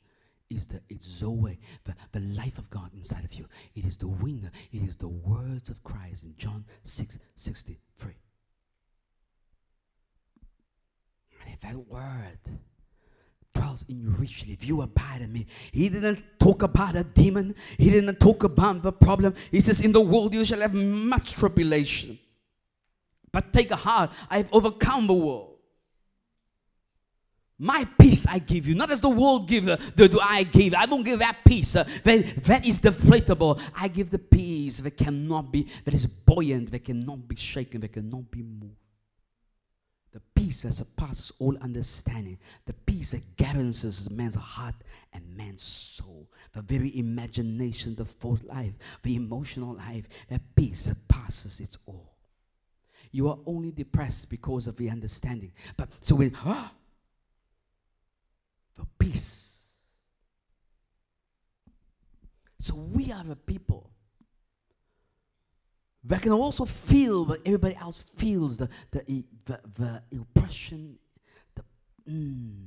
[0.49, 3.45] is the it's Zoe, the, the life of God inside of you.
[3.75, 8.13] It is the wind, it is the words of Christ in John 6 63.
[11.43, 12.39] And if that word
[13.53, 17.55] dwells in you richly, if you abide in me, he didn't talk about a demon,
[17.77, 19.33] he didn't talk about the problem.
[19.51, 22.19] He says, In the world you shall have much tribulation.
[23.31, 25.56] But take a heart, I've overcome the world.
[27.59, 30.75] My peace I give you, not as the world give, uh, the, do I give.
[30.75, 31.75] I don't give that peace.
[31.75, 33.59] Uh, that, that is deflatable.
[33.75, 37.93] I give the peace that cannot be, that is buoyant, that cannot be shaken, that
[37.93, 38.75] cannot be moved.
[40.11, 42.37] The peace that surpasses all understanding.
[42.65, 44.75] The peace that guarantees man's heart
[45.13, 46.29] and man's soul.
[46.53, 50.07] The very imagination, the thought life, the emotional life.
[50.29, 52.13] That peace surpasses its all.
[53.11, 55.53] You are only depressed because of the understanding.
[55.75, 56.71] But so when, ah,
[58.77, 59.59] for peace.
[62.59, 63.91] So we are the people
[66.05, 70.97] that can also feel what everybody else feels the, the, the, the oppression.
[71.55, 71.63] The,
[72.09, 72.65] mm.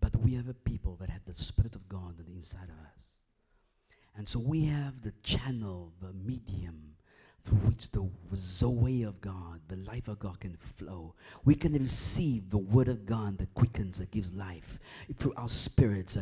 [0.00, 2.76] But we are the people that have the Spirit of God on the inside of
[2.94, 3.04] us.
[4.16, 6.91] And so we have the channel, the medium
[7.44, 11.14] through which the Zoe of God, the life of God can flow.
[11.44, 14.78] We can receive the word of God that quickens, that gives life
[15.18, 16.16] through our spirits.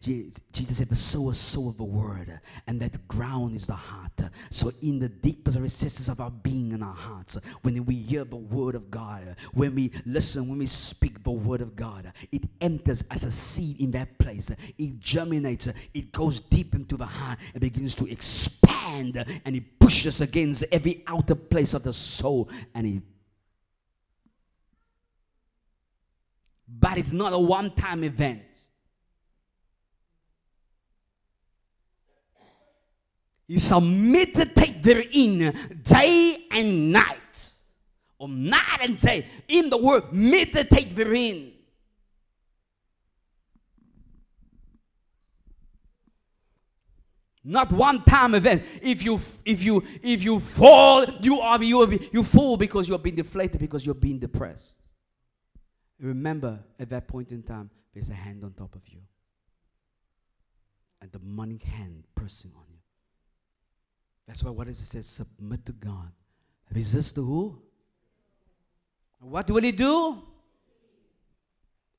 [0.00, 4.22] Jesus said, the sower, sow of the word, and that ground is the heart.
[4.50, 8.36] So in the deepest recesses of our being and our hearts, when we hear the
[8.36, 13.04] word of God, when we listen, when we speak the word of God, it enters
[13.10, 14.50] as a seed in that place.
[14.78, 20.20] It germinates, it goes deep into the heart and begins to expand, and it pushes
[20.20, 23.02] against every outer place of the soul and it
[26.84, 28.42] but it's not a one-time event.
[33.46, 37.52] You shall meditate therein day and night.
[38.18, 39.26] Or night and day.
[39.48, 41.53] In the word meditate therein
[47.44, 48.62] not one time event.
[48.82, 52.98] If you if you if you fall you are you be, you fall because you're
[52.98, 54.76] being deflated because you're being depressed.
[56.00, 59.00] Remember at that point in time there's a hand on top of you.
[61.02, 62.78] And the money hand pressing on you.
[64.26, 65.02] That's why what does it say?
[65.02, 66.12] Submit to god.
[66.72, 67.60] Resist the who?
[69.20, 70.22] What will he do?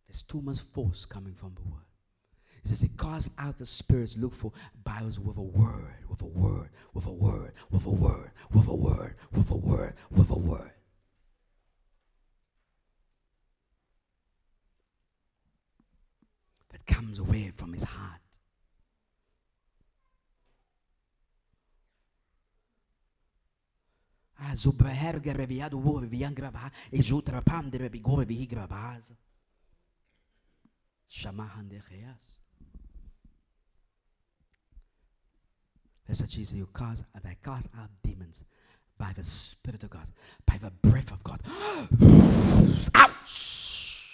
[0.07, 1.84] There's too much force coming from the word
[2.65, 4.17] it says it casts out the spirits.
[4.17, 4.51] Look for
[4.83, 8.73] Bibles with a word, with a word, with a word, with a word, with a
[8.73, 10.71] word, with a word, with a word.
[16.71, 18.21] That comes away from his heart.
[31.07, 32.44] Shamahan de Geas.
[36.07, 38.43] That's what Jesus, you cast, they cast out demons
[38.97, 40.07] by the Spirit of God,
[40.45, 41.41] by the breath of God.
[42.95, 44.05] Ouch!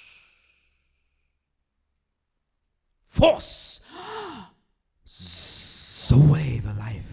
[3.05, 3.81] Force.
[6.11, 7.07] Away the life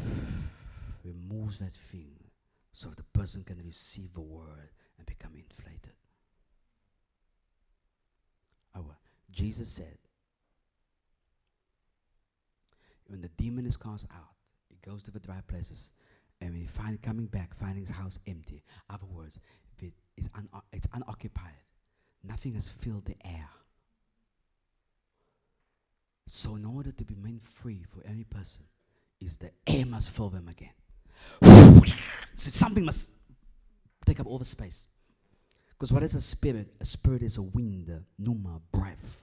[1.04, 2.10] removes that thing
[2.72, 5.92] so the person can receive the word and become inflated.
[8.74, 8.92] Oh,
[9.30, 9.98] Jesus said,
[13.06, 14.34] when the demon is cast out,
[14.88, 15.90] goes to the dry places,
[16.40, 18.62] and he find coming back, finding his house empty.
[18.88, 19.38] Other words,
[19.78, 21.62] it is un- it's unoccupied.
[22.24, 23.48] Nothing has filled the air.
[26.26, 28.64] So, in order to be made free for any person,
[29.20, 30.74] is the air must fill them again.
[32.36, 33.10] so something must
[34.06, 34.86] take up all the space.
[35.70, 36.68] Because what is a spirit?
[36.80, 39.22] A spirit is a wind, a pneuma, breath.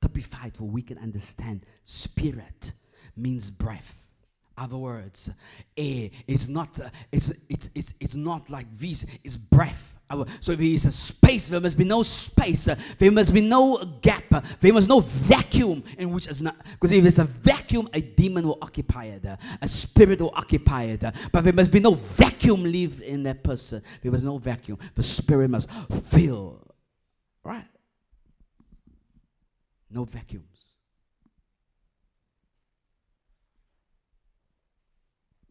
[0.00, 2.72] Typified for we can understand spirit
[3.16, 4.09] means breath.
[4.60, 5.30] Other words,
[5.74, 9.94] air is not uh, it's, it's it's it's not like this, it's breath.
[10.40, 12.68] So if there is a space, there must be no space.
[12.68, 14.24] Uh, there must be no gap.
[14.34, 16.56] Uh, there must no vacuum in which is not.
[16.64, 19.24] Because if there's a vacuum, a demon will occupy it.
[19.24, 21.04] Uh, a spirit will occupy it.
[21.04, 23.82] Uh, but there must be no vacuum left in that person.
[24.02, 24.78] There was no vacuum.
[24.94, 26.60] The spirit must fill.
[27.44, 27.64] Right?
[29.88, 30.49] No vacuums.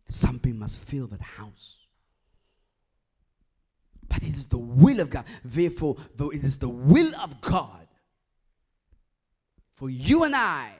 [0.09, 1.79] Something must fill that house.
[4.07, 5.25] But it is the will of God.
[5.45, 7.87] Therefore, though it is the will of God
[9.75, 10.71] for you and I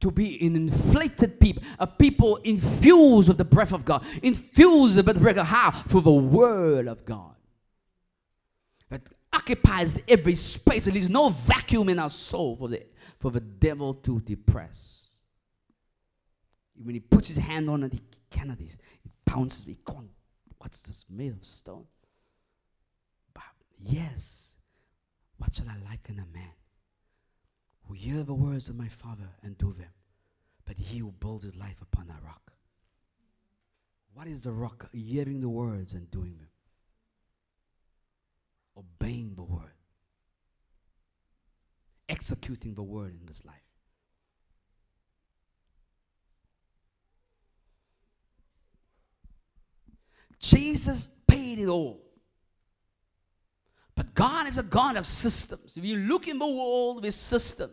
[0.00, 5.06] to be an inflated people, a people infused with the breath of God, infused with
[5.06, 5.70] the breath of how?
[5.70, 7.34] For the word of God.
[8.90, 9.02] That
[9.32, 10.84] occupies every space.
[10.86, 12.82] There is no vacuum in our soul for the,
[13.18, 14.99] for the devil to depress.
[16.82, 18.00] When he puts his hand on it, he
[18.30, 18.60] cannot.
[18.60, 18.76] It
[19.26, 19.64] pounces.
[19.64, 20.10] He can't.
[20.58, 21.86] What's this made of stone?
[23.34, 23.42] But
[23.78, 24.56] yes,
[25.36, 26.52] what shall I liken a man
[27.86, 29.92] who hear the words of my father and do them?
[30.64, 32.52] But he who builds his life upon a rock.
[34.14, 34.88] What is the rock?
[34.92, 36.48] Hearing the words and doing them.
[38.76, 39.74] Obeying the word.
[42.08, 43.69] Executing the word in this life.
[50.40, 52.00] Jesus paid it all.
[53.94, 55.76] But God is a God of systems.
[55.76, 57.72] If you look in the world with systems,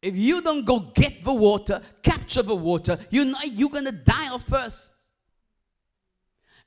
[0.00, 4.42] if you don't go get the water, capture the water, you you're gonna die of
[4.42, 4.94] thirst.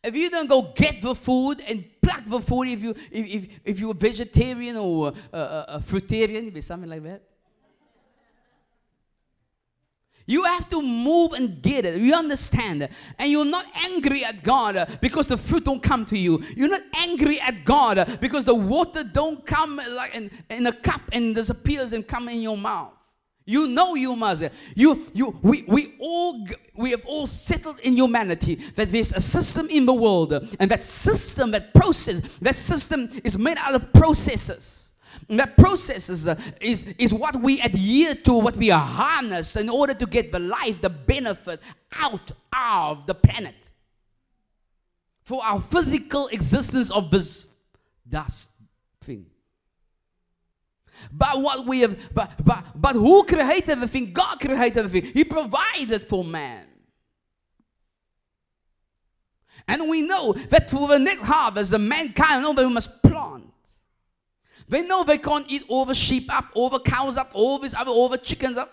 [0.03, 3.59] If you don't go get the food and pluck the food, if you if, if,
[3.65, 7.23] if you're a vegetarian or a, a, a fruitarian, if it's something like that,
[10.25, 11.99] you have to move and get it.
[11.99, 12.89] You understand?
[13.19, 16.43] And you're not angry at God because the fruit don't come to you.
[16.55, 21.01] You're not angry at God because the water don't come like in, in a cup
[21.11, 22.93] and disappears and come in your mouth.
[23.47, 24.43] You know you must.
[24.75, 29.67] You, you, we, we all, we have all settled in humanity that there's a system
[29.69, 34.84] in the world, and that system, that process, that system is made out of processes.
[35.29, 39.93] That process is, uh, is, is what we adhere to, what we harness in order
[39.93, 41.61] to get the life, the benefit
[41.93, 43.69] out of the planet.
[45.23, 47.47] For our physical existence of this
[48.07, 48.51] dust
[49.01, 49.25] thing.
[51.11, 54.13] But what we have, but, but, but who created everything?
[54.13, 55.11] God created everything.
[55.13, 56.65] He provided for man.
[59.67, 63.51] And we know that for the next harvest, the mankind know we must plant.
[64.67, 67.73] They know they can't eat all the sheep up, all the cows up, all these
[67.73, 68.71] other, all the chickens up.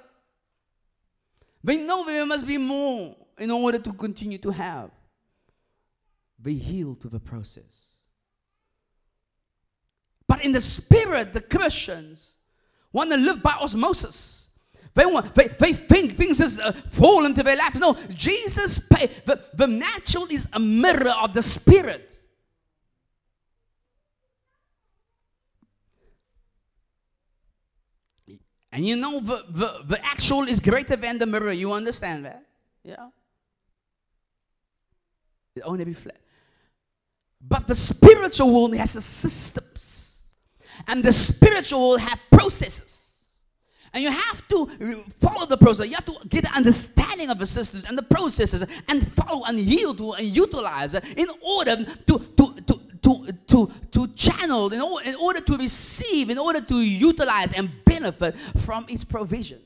[1.63, 4.91] They know there must be more in order to continue to have.
[6.41, 7.87] They yield to the process.
[10.27, 12.35] But in the spirit, the Christians
[12.93, 14.49] want to live by osmosis.
[14.95, 17.79] They, want, they, they think things just uh, fall into their laps.
[17.79, 22.22] No, Jesus, pay, the, the natural is a mirror of the spirit.
[28.73, 31.53] And you know the, the, the actual is greater than the mirror.
[31.53, 32.43] You understand that?
[32.83, 33.09] Yeah.
[35.55, 36.17] It only be flat.
[37.47, 40.23] But the spiritual world has systems.
[40.87, 43.02] And the spiritual world have processes.
[43.95, 44.67] And you have to
[45.21, 45.87] follow the process.
[45.87, 49.59] You have to get an understanding of the systems and the processes and follow and
[49.59, 55.09] yield to and utilize in order to, to, to, to, to, to channel, in, order,
[55.09, 59.61] in order to receive, in order to utilize and benefit from its provisions.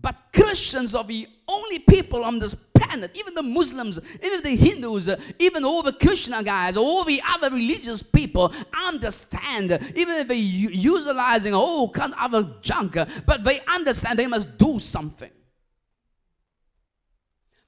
[0.00, 2.54] But Christians are the only people on this
[2.88, 3.10] planet.
[3.14, 5.08] Even the Muslims, even the Hindus,
[5.38, 8.52] even all the Krishna guys, all the other religious people
[8.86, 14.56] understand, even if they're utilizing all kind of other junk, but they understand they must
[14.58, 15.30] do something.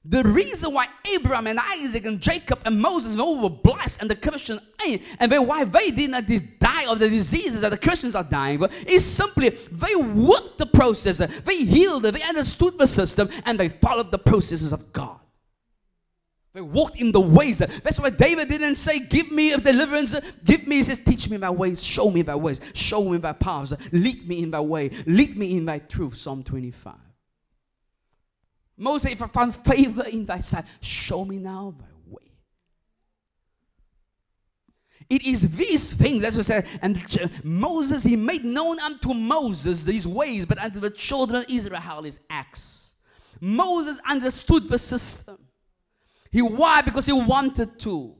[0.06, 4.10] The reason why Abraham and Isaac and Jacob and Moses and all were blessed and
[4.10, 7.76] the Christian ain't, and then why they did not die of the diseases that the
[7.76, 12.86] Christians are dying of is simply they worked the process, they healed they understood the
[12.86, 15.18] system, and they followed the processes of God.
[16.54, 17.58] They walked in the ways.
[17.58, 20.16] That's why David didn't say, Give me a deliverance.
[20.44, 23.32] Give me, he says, Teach me my ways, show me thy ways, show me thy
[23.32, 26.16] paths, lead me in thy way, lead me in thy truth.
[26.16, 26.94] Psalm 25.
[28.80, 32.32] Moses, if I find favor in thy sight, show me now thy way.
[35.10, 36.98] It is these things, as we said, and
[37.44, 42.20] Moses, he made known unto Moses these ways, but unto the children of Israel his
[42.30, 42.94] acts.
[43.38, 45.36] Moses understood the system.
[46.32, 46.80] He why?
[46.80, 48.14] Because he wanted to.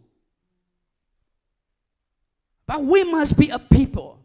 [2.66, 4.19] But we must be a people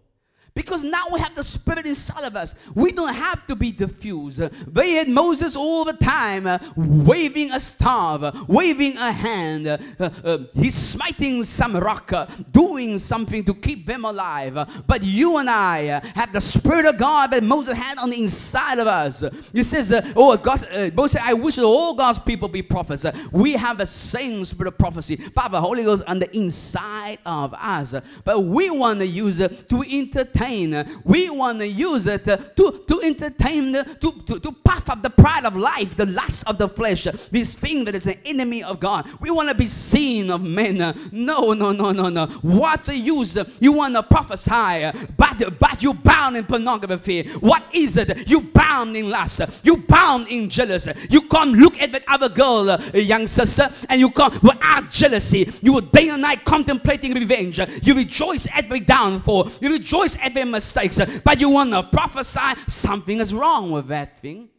[0.56, 2.56] because now we have the Spirit inside of us.
[2.74, 4.40] We don't have to be diffused.
[4.74, 9.68] They had Moses all the time uh, waving a staff, uh, waving a hand.
[9.68, 14.84] Uh, uh, he's smiting some rock, uh, doing something to keep them alive.
[14.88, 18.24] but you and I uh, have the Spirit of God that Moses had on the
[18.24, 19.26] inside of us.
[19.52, 23.06] He says, Oh, God, Moses, I wish all God's people be prophets.
[23.34, 27.54] we have the same spirit of prophecy, but the Holy Ghost on the inside of
[27.54, 27.94] us.
[28.24, 31.02] But we want to use it to entertain entertain.
[31.04, 35.46] We want to use it to, to entertain, to, to, to puff up the pride
[35.46, 39.08] of life, the lust of the flesh, this thing that is an enemy of God.
[39.20, 40.78] We want to be seen of men.
[41.12, 42.28] No, no, no, no, no.
[42.42, 43.38] What to use?
[43.60, 47.28] You want to prophesy, but, but you bound in pornography.
[47.40, 48.30] What is it?
[48.30, 49.42] You bound in lust.
[49.64, 50.94] You bound in jealousy.
[51.10, 55.52] You come look at that other girl, young sister, and you come without jealousy.
[55.62, 57.60] You will day and night contemplating revenge.
[57.84, 59.50] You rejoice at my downfall.
[59.62, 64.50] You rejoice at mistakes, but you want to prophesy, something is wrong with that thing.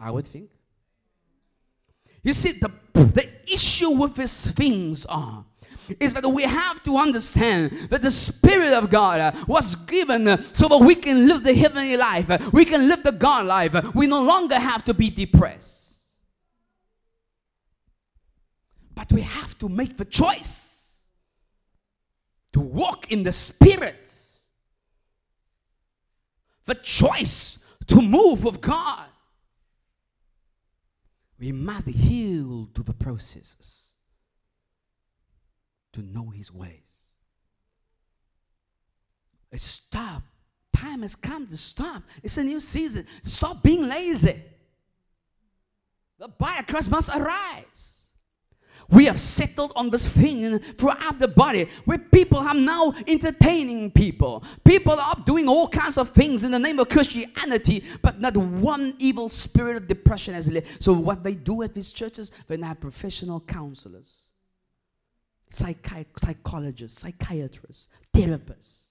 [0.00, 0.50] I would think.
[2.22, 5.44] You see, the, the issue with these things are
[6.00, 10.42] is that we have to understand that the Spirit of God uh, was given uh,
[10.52, 12.30] so that we can live the heavenly life.
[12.30, 13.94] Uh, we can live the God life.
[13.94, 15.94] We no longer have to be depressed.
[18.94, 20.84] But we have to make the choice
[22.52, 24.12] to walk in the Spirit
[26.68, 29.06] the choice to move with God.
[31.40, 33.86] We must yield to the processes
[35.92, 36.82] to know His ways.
[39.54, 40.22] Stop.
[40.76, 42.02] Time has come to stop.
[42.22, 43.06] It's a new season.
[43.22, 44.42] Stop being lazy.
[46.18, 47.97] The body of must arise.
[48.90, 54.42] We have settled on this thing throughout the body where people are now entertaining people.
[54.64, 58.94] People are doing all kinds of things in the name of Christianity, but not one
[58.98, 60.82] evil spirit of depression has left.
[60.82, 64.22] So, what they do at these churches, they have professional counselors,
[65.52, 68.84] psychi- psychologists, psychiatrists, therapists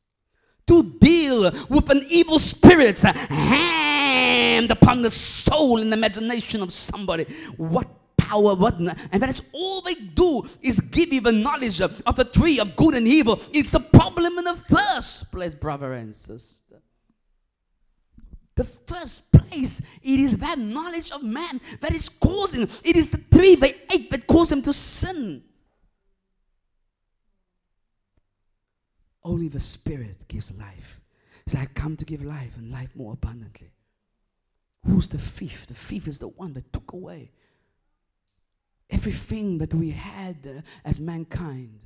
[0.67, 7.23] to deal with an evil spirit hand upon the soul and imagination of somebody.
[7.55, 7.87] What
[8.27, 12.25] power, what and that's all they do is give you the knowledge of, of the
[12.25, 13.39] tree of good and evil.
[13.53, 16.81] It's the problem in the first place, brother and sister.
[18.55, 23.19] The first place, it is that knowledge of man that is causing, it is the
[23.31, 25.43] tree they ate that caused them to sin.
[29.23, 30.99] Only the Spirit gives life.
[31.47, 33.71] So I come to give life and life more abundantly.
[34.85, 35.67] Who's the thief?
[35.67, 37.31] The thief is the one that took away
[38.89, 41.79] everything that we had as mankind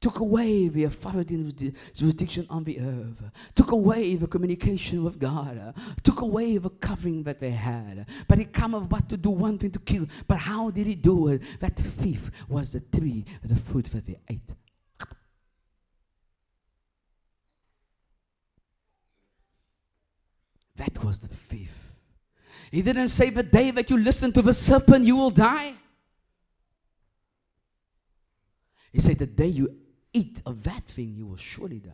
[0.00, 5.74] took away the authority and jurisdiction on the earth, took away the communication with God,
[6.02, 8.06] took away the covering that they had.
[8.28, 10.06] But it come of what to do, one thing to kill.
[10.28, 11.42] But how did he do it?
[11.60, 14.52] That thief was the tree, the fruit that they ate.
[20.76, 21.94] That was the thief.
[22.70, 25.74] He didn't say the day that you listen to the serpent, you will die.
[28.96, 29.68] He said, The day you
[30.10, 31.90] eat of that thing, you will surely die.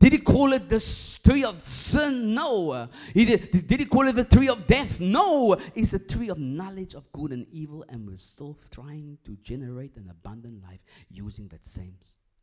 [0.00, 2.32] Did he call it the tree of sin?
[2.32, 2.88] No.
[3.12, 4.98] He did, did he call it the tree of death?
[4.98, 5.58] No.
[5.74, 9.94] It's a tree of knowledge of good and evil, and we're still trying to generate
[9.98, 10.80] an abundant life
[11.10, 11.98] using that same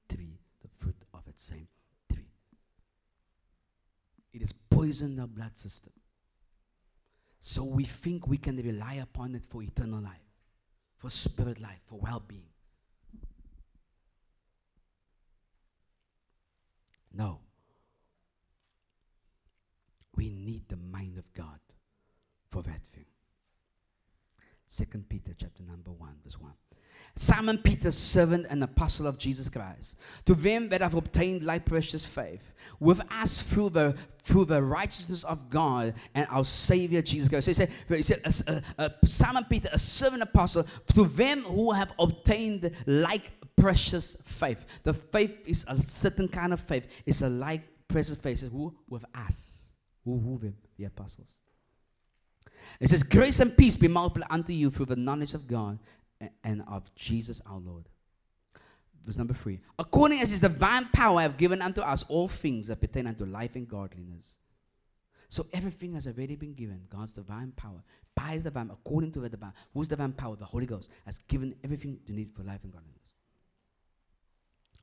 [0.08, 1.68] tree, the fruit of that same
[2.14, 2.30] tree.
[4.34, 5.94] It has poisoned our blood system.
[7.40, 10.23] So we think we can rely upon it for eternal life,
[11.04, 12.48] for spirit life, for well being.
[17.14, 17.42] No.
[20.16, 21.60] We need the mind of God
[22.50, 23.13] for that thing.
[24.74, 26.54] Second Peter chapter number one, verse one.
[27.16, 32.04] Simon Peter, servant and apostle of Jesus Christ, to them that have obtained like precious
[32.04, 32.42] faith,
[32.80, 37.46] with us through the through the righteousness of God and our Savior Jesus Christ.
[37.46, 40.64] So he said, he said uh, uh, Simon Peter, a servant apostle,
[40.96, 44.66] to them who have obtained like precious faith.
[44.82, 46.88] The faith is a certain kind of faith.
[47.06, 48.42] It's a like precious faith.
[48.52, 48.76] Who?
[48.90, 49.68] With us.
[50.04, 50.18] Who?
[50.18, 50.40] Who?
[50.40, 50.56] Them?
[50.78, 51.38] The apostles.
[52.80, 55.80] It says, Grace and peace be multiplied unto you through the knowledge of God
[56.44, 57.88] and of Jesus our Lord.
[59.06, 59.60] Verse number three.
[59.78, 63.56] According as his divine power have given unto us all things that pertain unto life
[63.56, 64.38] and godliness.
[65.28, 66.82] So everything has already been given.
[66.90, 67.84] God's divine power.
[68.16, 69.54] By his divine, according to the divine.
[69.74, 70.36] Who's divine power?
[70.36, 73.14] The Holy Ghost has given everything you need for life and godliness.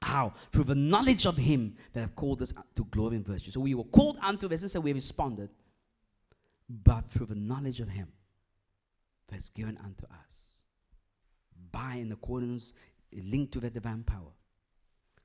[0.02, 0.32] How?
[0.50, 3.50] Through the knowledge of him that have called us to glory and virtue.
[3.50, 5.50] So we were called unto this and so we responded.
[6.70, 8.08] But through the knowledge of him
[9.28, 10.50] that is given unto us
[11.72, 12.74] by in accordance,
[13.12, 14.32] linked to the divine power.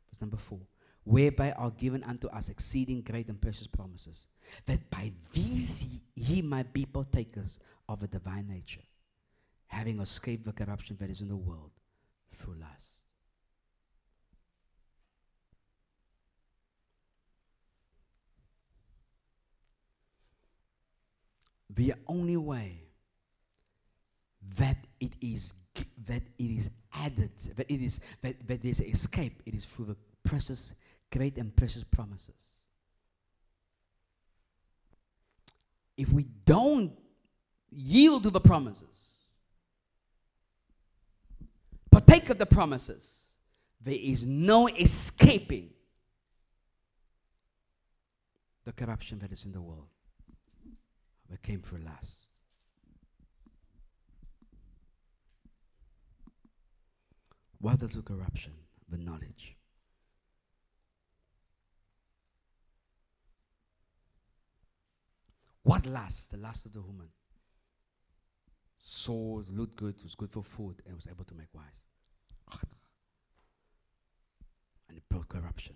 [0.09, 0.61] Verse number four.
[1.03, 4.25] Whereby are given unto us exceeding great and precious promises,
[4.65, 8.81] that by these ye, ye might be partakers of a divine nature,
[9.67, 11.69] having escaped the corruption that is in the world
[12.31, 13.04] through lust.
[21.75, 22.81] The only way
[24.57, 25.53] that it is
[26.07, 29.97] that it is added, that it is that, that there's escape, it is through the
[30.23, 30.73] precious,
[31.11, 32.61] great and precious promises.
[35.97, 36.93] If we don't
[37.69, 39.09] yield to the promises,
[41.91, 43.21] partake of the promises,
[43.81, 45.71] there is no escaping
[48.63, 49.87] the corruption that is in the world
[51.29, 52.39] that came through lust.
[57.59, 58.53] What is the corruption?
[58.89, 59.55] The knowledge.
[65.63, 66.29] What last?
[66.29, 67.09] The last of the woman.
[68.77, 71.85] Saw, looked good, was good for food, and was able to make wise.
[74.87, 75.75] And it brought corruption.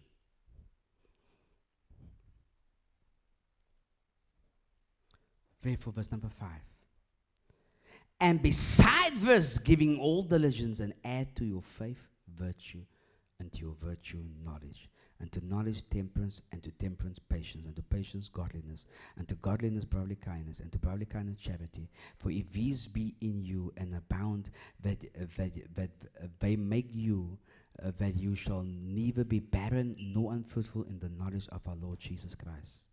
[5.62, 6.62] Faithful, verse number five.
[8.22, 12.82] And beside this, giving all diligence and add to your faith virtue,
[13.40, 14.90] and to your virtue knowledge,
[15.22, 18.86] and to knowledge temperance, and to temperance patience, and to patience godliness,
[19.18, 21.90] and to godliness brotherly kindness, and to brotherly kindness charity.
[22.18, 24.52] For if these be in you and abound,
[24.82, 25.00] that
[25.38, 25.92] that that
[26.40, 27.38] they make you
[27.84, 32.00] uh, that you shall neither be barren nor unfruitful in the knowledge of our Lord
[32.00, 32.89] Jesus Christ.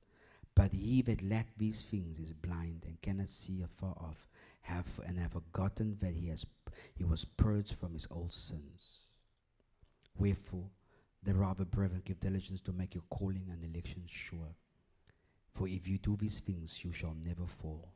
[0.57, 4.27] But he that lack these things is blind and cannot see afar off
[4.63, 6.45] have and have forgotten that he has
[6.95, 9.03] he was purged from his old sins.
[10.17, 10.71] Wherefore,
[11.23, 14.55] the rather, brethren, give diligence to make your calling and election sure.
[15.53, 17.93] For if you do these things, you shall never fall.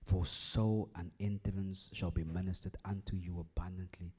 [0.00, 4.14] For so an entrance shall be ministered unto you abundantly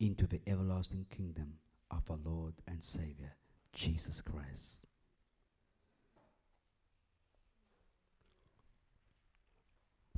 [0.00, 1.54] into the everlasting kingdom
[1.90, 3.34] of our Lord and Savior,
[3.72, 4.86] Jesus Christ.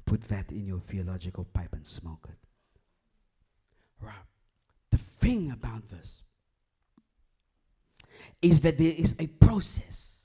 [0.09, 2.39] Put that in your theological pipe and smoke it.
[4.01, 4.15] Right.
[4.91, 6.23] The thing about this
[8.41, 10.25] is that there is a process.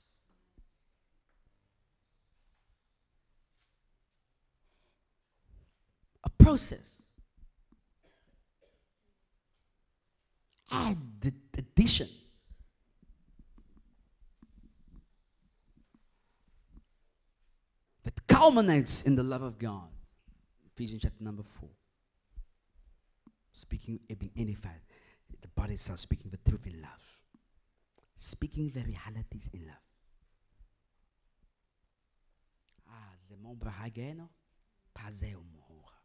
[6.24, 7.02] A process.
[10.72, 12.24] Add the additions.
[18.04, 19.88] that culminates in the love of God.
[20.66, 21.68] Ephesians chapter number 4.
[23.52, 24.80] Speaking, being edified.
[25.40, 27.04] The body itself speaking the truth in love.
[28.16, 29.76] Speaking the realities in love.
[32.90, 34.28] Ah, mombra hageno,
[34.96, 36.00] pazeo mohora.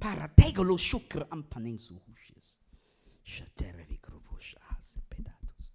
[0.00, 2.56] Parategolo shukr ampanen suhushis.
[3.26, 5.70] Shatere vikrovusha has pedatus.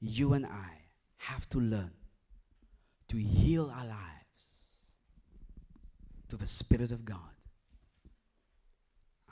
[0.00, 0.72] You and I
[1.16, 1.99] have to learn
[3.10, 4.78] to heal our lives
[6.28, 7.18] to the Spirit of God.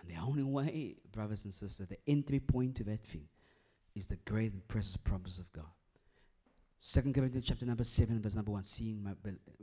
[0.00, 3.28] And the only way, brothers and sisters, the entry point to that thing
[3.94, 5.70] is the great and precious promise of God.
[6.80, 8.64] Second Corinthians chapter number 7, verse number 1.
[8.64, 9.12] Seeing my,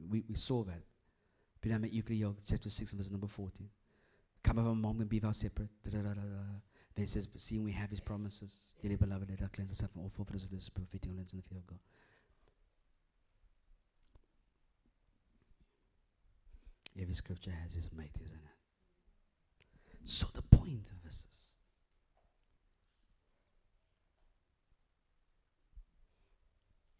[0.09, 0.81] we, we saw that.
[1.61, 3.67] Piname Euclid, chapter 6, verse number 14.
[4.43, 5.69] Come of a mom and be thou separate.
[5.83, 6.05] Then
[6.95, 10.09] it says, seeing we have his promises, dearly beloved, let us cleanse ourselves from all
[10.09, 11.79] filthiness of this perfecting our limbs in the fear of God.
[16.99, 18.55] Every scripture has its mate, isn't it?
[20.05, 21.53] So the point of this is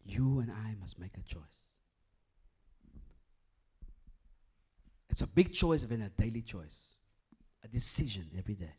[0.04, 1.70] you and I must make a choice.
[5.08, 6.88] It's a big choice and a daily choice,
[7.64, 8.74] a decision every day.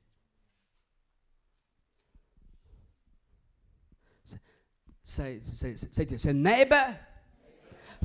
[4.24, 7.00] Say, say, say, say to your say, neighbor,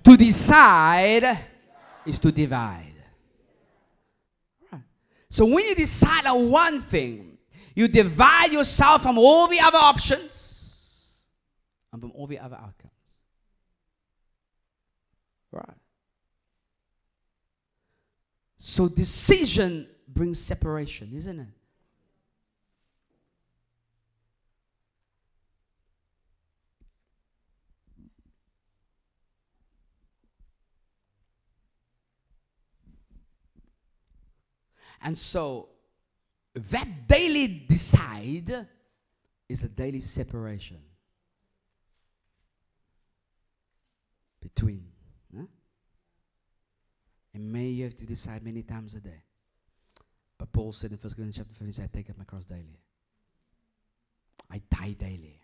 [0.02, 1.38] to decide
[2.06, 2.91] is to divide.
[5.32, 7.38] So when you decide on one thing,
[7.74, 11.22] you divide yourself from all the other options
[11.90, 12.92] and from all the other outcomes.
[15.50, 15.78] Right.
[18.58, 21.46] So decision brings separation, isn't it?
[35.02, 35.68] And so
[36.54, 38.66] that daily decide
[39.48, 40.78] is a daily separation
[44.40, 44.84] between.
[45.34, 45.44] Huh?
[47.34, 49.22] And may you have to decide many times a day.
[50.38, 52.46] But Paul said in 1 Corinthians chapter 15, he said, I take up my cross
[52.46, 52.80] daily.
[54.50, 55.40] I die daily.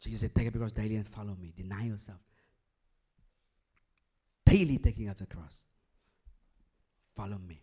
[0.00, 1.52] Jesus said, Take up your cross daily and follow me.
[1.56, 2.20] Deny yourself.
[4.44, 5.64] Daily taking up the cross.
[7.16, 7.62] Follow me.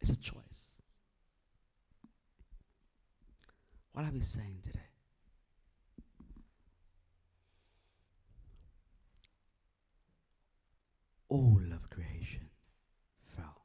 [0.00, 0.72] It's a choice.
[3.92, 4.80] What are we saying today?
[11.28, 12.50] All of creation
[13.36, 13.62] fell.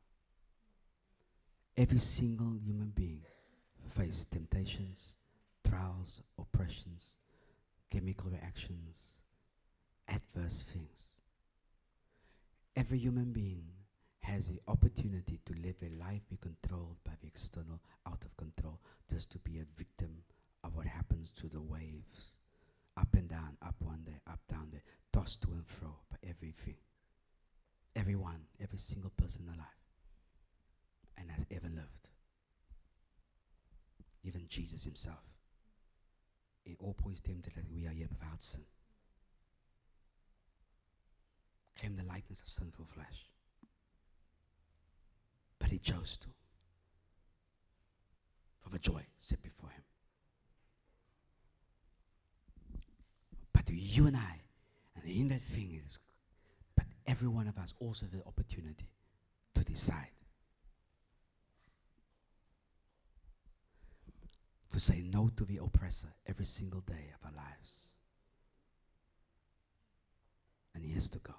[1.77, 3.23] Every single human being
[3.89, 5.17] faced temptations,
[5.67, 7.15] trials, oppressions,
[7.89, 9.17] chemical reactions,
[10.07, 11.10] adverse things.
[12.75, 13.65] Every human being
[14.21, 18.79] has the opportunity to live a life be controlled by the external, out of control,
[19.09, 20.23] just to be a victim
[20.63, 22.37] of what happens to the waves.
[22.95, 26.75] Up and down, up one day, up down there, tossed to and fro by everything.
[27.95, 29.67] Everyone, every single person alive,
[31.17, 32.09] and has ever lived.
[34.23, 35.23] Even Jesus himself.
[36.65, 38.61] In all points tempted that we are yet without sin.
[41.79, 43.29] Came the likeness of sinful flesh.
[45.59, 46.27] But he chose to.
[48.61, 49.83] For the joy set before him.
[53.53, 54.41] But you and I,
[54.95, 55.99] and in that thing is,
[56.75, 58.89] but every one of us also the opportunity
[59.55, 60.11] to decide.
[64.71, 67.85] To say no to the oppressor every single day of our lives.
[70.73, 71.35] And yes to God.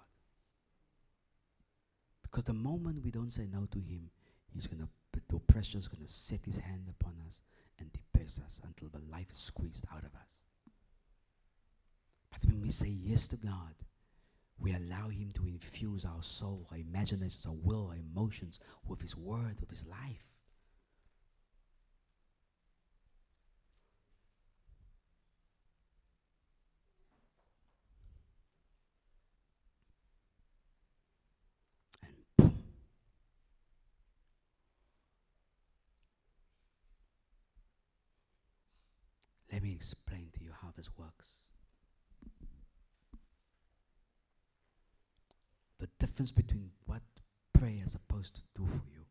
[2.32, 4.10] Because the moment we don't say no to him,
[4.54, 7.42] he's gonna the oppressor is gonna set his hand upon us
[7.78, 10.38] and depress us until the life is squeezed out of us.
[12.30, 13.74] But when we say yes to God,
[14.58, 19.14] we allow him to infuse our soul, our imaginations, our will, our emotions with his
[19.14, 20.31] word, with his life.
[39.82, 41.40] Explain to you how this works.
[45.80, 47.02] The difference between what
[47.52, 49.04] prayer is supposed to do for you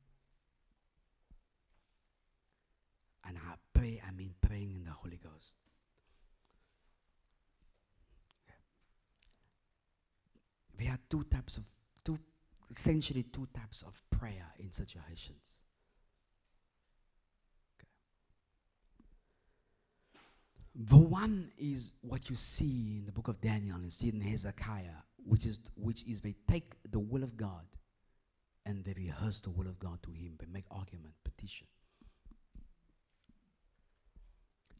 [3.27, 5.57] and how pray, I mean praying in the Holy Ghost.
[10.79, 11.63] There are two types of,
[12.05, 12.17] two,
[12.69, 15.59] essentially two types of prayer in situations.
[20.73, 25.03] The one is what you see in the book of Daniel and see in Hezekiah,
[25.25, 27.65] which is which is they take the will of God
[28.65, 30.37] and they rehearse the will of God to him.
[30.39, 31.67] They make argument, petition.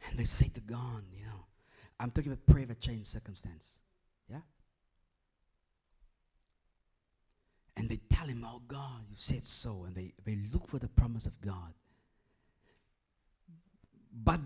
[0.10, 1.46] And they say to God, you know,
[2.00, 3.80] I'm talking about prayer that change circumstance.
[4.30, 4.42] Yeah?
[7.78, 9.84] And they tell him, Oh God, you said so.
[9.86, 11.74] And they, they look for the promise of God.
[14.24, 14.40] But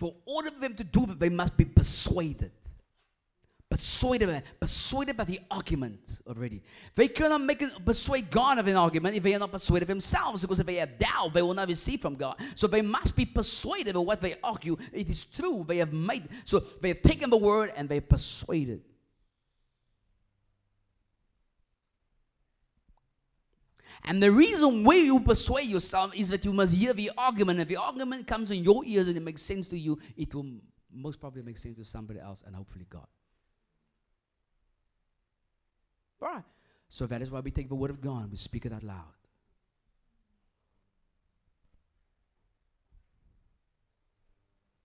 [0.00, 2.50] for all of them to do it, they must be persuaded.
[3.68, 6.60] Persuaded, by, persuaded by the argument already.
[6.96, 10.42] They cannot make it, persuade God of an argument if they are not persuaded themselves,
[10.42, 12.36] because if they have doubt, they will not receive from God.
[12.56, 14.76] So they must be persuaded of what they argue.
[14.92, 15.64] It is true.
[15.68, 18.80] They have made so they have taken the word and they persuaded.
[24.04, 27.60] And the reason why you persuade yourself is that you must hear the argument.
[27.60, 30.46] If the argument comes in your ears and it makes sense to you, it will
[30.92, 33.06] most probably make sense to somebody else and hopefully God.
[36.18, 36.42] Right.
[36.88, 38.82] So that is why we take the word of God and we speak it out
[38.82, 39.04] loud.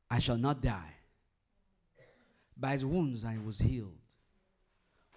[0.09, 0.93] I shall not die.
[2.57, 3.97] By his wounds I was healed.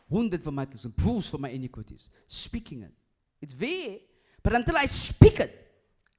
[0.09, 2.11] Wounded for my sins, bruised for my iniquities.
[2.27, 2.93] Speaking it.
[3.41, 3.97] It's there.
[4.43, 5.69] But until I speak it,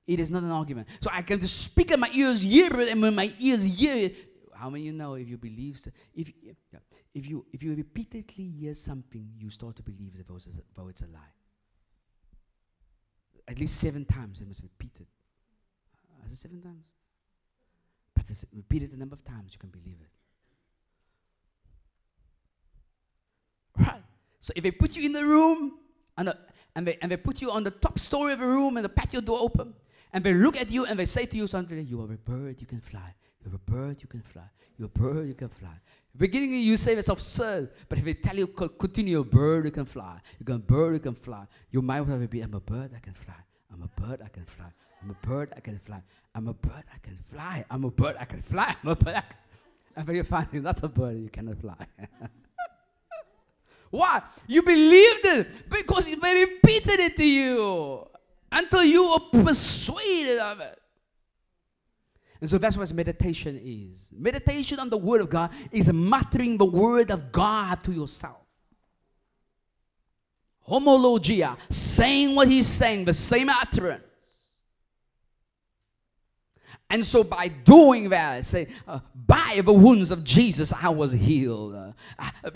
[0.08, 0.88] it is not an argument.
[1.02, 3.96] So I can just speak it, my ears hear it, and when my ears hear
[3.96, 4.16] it,
[4.56, 5.80] how many you know if you believe,
[6.14, 6.32] if,
[7.14, 11.06] if, you, if you repeatedly hear something, you start to believe that though it's a
[11.06, 11.20] lie.
[13.48, 15.08] At least seven times, they must repeat it.
[15.96, 16.92] Uh, is it seven times?
[18.14, 20.10] But repeat it a number of times, you can believe it.
[23.80, 24.04] Right.
[24.40, 25.80] So if they put you in the room
[26.20, 26.38] and, the,
[26.76, 28.90] and, they, and they put you on the top story of a room and the
[28.90, 29.74] patio door open,
[30.12, 32.60] and they look at you and they say to you something, you are a bird,
[32.60, 33.16] you can fly.
[33.44, 34.44] You're a bird, you can fly.
[34.78, 35.76] You're a bird, you can fly.
[36.18, 39.72] Beginning you say it's absurd, but if they tell you continue, you're a bird, you
[39.72, 40.20] can fly.
[40.40, 41.46] You can bird, you can fly.
[41.72, 43.36] You might well be, I'm a bird, I can fly.
[43.72, 44.66] I'm a bird, I can fly.
[45.02, 46.02] I'm a bird, I can fly.
[46.36, 47.66] I'm a bird, I can fly.
[47.72, 48.76] I'm a bird, I can fly.
[48.84, 49.38] I'm a bird, I can.
[49.96, 51.76] And then you find you're not a bird, you cannot fly.
[53.90, 54.22] Why?
[54.48, 58.08] You believed it because they repeated it to you
[58.52, 60.80] until you were persuaded of it.
[62.42, 64.10] And so that's what meditation is.
[64.12, 68.38] Meditation on the Word of God is muttering the Word of God to yourself.
[70.68, 74.04] Homologia, saying what He's saying, the same utterance.
[76.92, 81.76] And so by doing that, say, uh, by the wounds of Jesus, I was healed.
[81.76, 82.50] Uh, uh,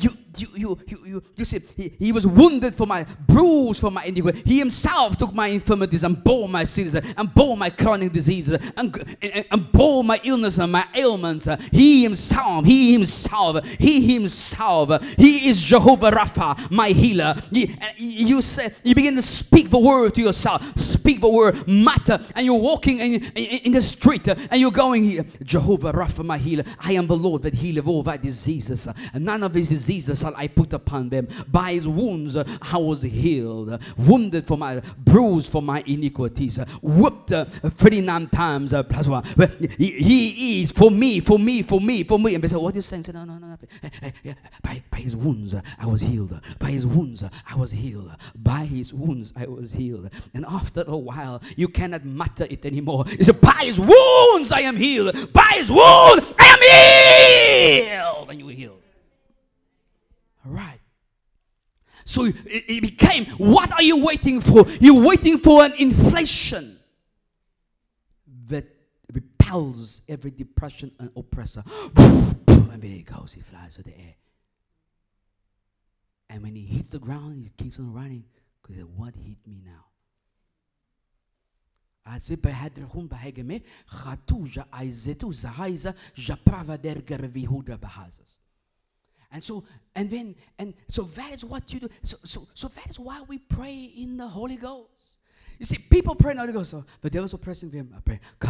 [0.00, 3.90] you, you, you, you, you, you see, he, he was wounded for my, bruised for
[3.90, 4.42] my iniquity.
[4.44, 9.16] He himself took my infirmities and bore my sins and bore my chronic diseases and,
[9.22, 11.48] and, and bore my illness and my ailments.
[11.72, 17.34] He himself, he himself, he himself, he is Jehovah Rapha, my healer.
[17.50, 22.20] You, you say, you begin to speak the word to yourself, speak the word, matter,
[22.36, 26.38] and you're walking in, in, in the street and you're going here, Jehovah Rapha, my
[26.38, 26.64] healer.
[26.78, 30.34] I am the Lord that healeth all thy diseases, and none of these diseases shall
[30.36, 31.26] I put upon them.
[31.48, 38.28] By his wounds I was healed, wounded for my, bruised for my iniquities, whipped 39
[38.28, 39.24] times uh, plus one.
[39.78, 42.34] He, he is for me, for me, for me, for me.
[42.34, 43.04] And they say, What are you saying?
[43.04, 43.56] Say, no, no, no, no.
[43.82, 46.38] Eh, eh, by, by his wounds I was healed.
[46.58, 48.10] By his wounds I was healed.
[48.36, 50.10] By his wounds I was healed.
[50.34, 53.04] And after a while, you cannot mutter it anymore.
[53.08, 55.32] You say, By his wounds I am healed.
[55.32, 58.30] By his wounds I am healed.
[58.30, 58.79] And you were healed.
[60.44, 60.80] Right.
[62.04, 64.66] So it, it became, what are you waiting for?
[64.80, 66.78] You're waiting for an inflation
[68.46, 68.66] that
[69.12, 71.62] repels every depression and oppressor.
[71.96, 74.14] and there he goes, he flies through the air.
[76.30, 78.24] And when he hits the ground, he keeps on running
[78.62, 79.84] because what hit me now?
[85.32, 88.39] Zahaiza, japrava der gervihuda bahazas.
[89.32, 89.62] And so,
[89.94, 91.88] and then, and so that is what you do.
[92.02, 94.88] So, so, so that is why we pray in the Holy Ghost.
[95.58, 96.70] You see, people pray in the Holy Ghost.
[96.70, 97.92] So the devil's oppressing them.
[97.94, 98.18] I pray.
[98.40, 98.46] The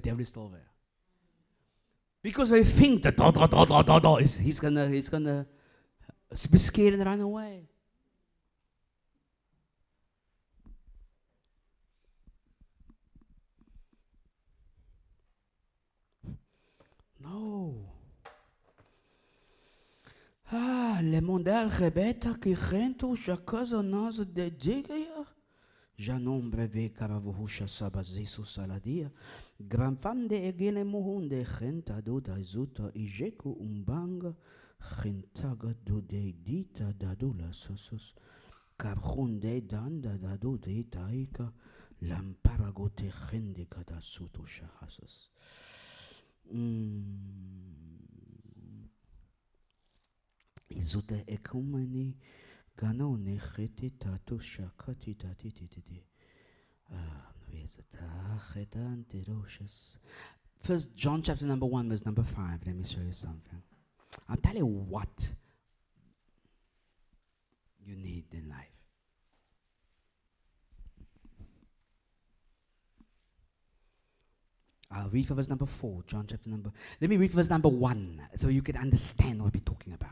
[0.00, 0.68] devil is still there.
[2.22, 5.46] Because they think that do do do do he's gonna he's gonna
[6.50, 7.68] be scared and run away.
[17.34, 17.74] Oh.
[20.50, 25.24] Ah, le mondial rebeta kirento usha kaza naza de digaya.
[25.96, 29.10] Já nombre ve karavohusha sabazisu saladia.
[29.58, 34.34] Gran fam de egele muhunde genta do da zuta ijeku umbanga.
[35.00, 37.50] Gentaga do de dita dadula.
[38.76, 41.50] Carhunde danda dadu de taika.
[42.02, 45.30] Lamparagote gendika da suto shahasas.
[46.50, 47.22] Mm.
[55.58, 56.04] Titi.
[60.60, 62.60] First John chapter number one, verse number five.
[62.66, 63.62] Let me show you something.
[64.28, 65.34] I'll tell you what
[67.84, 68.81] you need in life.
[74.94, 76.70] I'll read for verse number four, John chapter number.
[77.00, 80.10] Let me read verse number one so you can understand what we're talking about.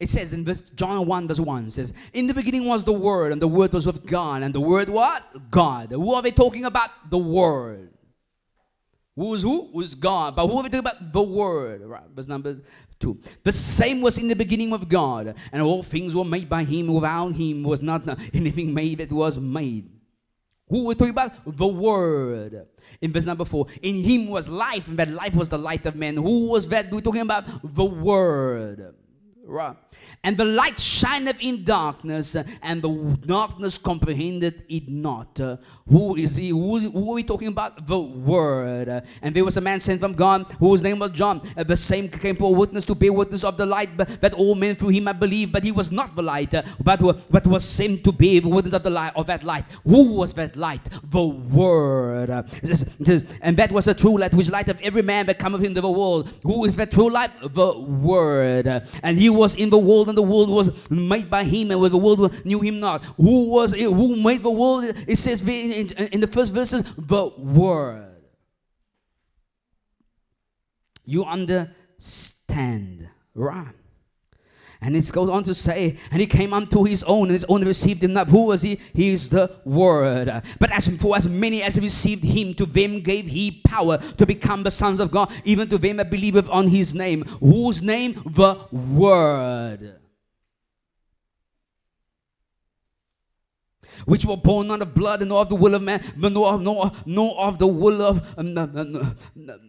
[0.00, 3.32] It says in verse, John 1, verse 1 says, In the beginning was the Word,
[3.32, 5.50] and the Word was with God, and the Word what?
[5.50, 5.92] God.
[5.92, 7.10] Who are they talking about?
[7.10, 7.90] The Word.
[9.16, 9.70] Who is who?
[9.72, 10.34] Who's God.
[10.34, 11.12] But who are we talking about?
[11.12, 11.82] The Word.
[11.82, 12.60] Right, verse number
[12.98, 13.20] 2.
[13.44, 16.88] The same was in the beginning of God, and all things were made by Him.
[16.88, 19.90] Without Him was not anything made that was made.
[20.68, 21.34] Who we're talking about?
[21.44, 22.66] The Word.
[23.00, 25.94] In verse number four, in him was life, and that life was the light of
[25.96, 26.16] men.
[26.16, 27.44] Who was that we're talking about?
[27.62, 28.94] The Word.
[29.44, 29.76] Right.
[30.22, 35.38] And the light shineth in darkness, and the darkness comprehended it not.
[35.88, 36.48] Who is he?
[36.48, 37.86] Who, who, are we talking about?
[37.86, 39.02] The Word.
[39.22, 41.42] And there was a man sent from God whose name was John.
[41.56, 44.76] The same came for a witness to bear witness of the light, that all men
[44.76, 45.52] through him might believe.
[45.52, 48.90] But he was not the light, but, but was sent to bear witness of the
[48.90, 49.66] light of that light.
[49.84, 50.82] Who was that light?
[51.10, 52.30] The Word.
[53.42, 55.90] And that was the true light, which light of every man that cometh into the
[55.90, 56.32] world.
[56.42, 57.30] Who is that true light?
[57.42, 58.66] The Word.
[59.02, 61.96] and he was in the world, and the world was made by him, and the
[61.96, 63.04] world knew him not.
[63.16, 63.84] Who was it?
[63.84, 64.84] Who made the world?
[65.06, 68.10] It says in, in the first verses, the Word.
[71.04, 73.74] You understand, right?
[74.84, 77.64] And it goes on to say, and he came unto his own, and his own
[77.64, 78.28] received him not.
[78.28, 78.78] Who was he?
[78.92, 80.42] He is the Word.
[80.60, 84.62] But as for as many as received him, to them gave he power to become
[84.62, 87.22] the sons of God, even to them that believeth on his name.
[87.40, 88.12] Whose name?
[88.26, 90.03] The Word.
[94.04, 96.62] Which were born not of blood nor of the will of man, but nor of,
[96.62, 99.16] nor, nor of the will of, um,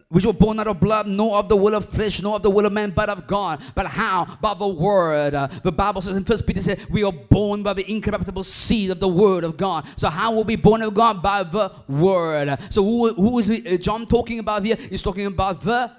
[0.09, 2.49] which were born not of blood, nor of the will of flesh, nor of the
[2.49, 3.61] will of man, but of God.
[3.73, 4.37] But how?
[4.41, 5.33] By the word.
[5.33, 8.91] Uh, the Bible says in First Peter says, we are born by the incorruptible seed
[8.91, 9.87] of the word of God.
[9.97, 11.21] So how will we be born of God?
[11.21, 12.57] By the word.
[12.69, 14.75] So who, who is uh, John talking about here?
[14.75, 15.91] He's talking about the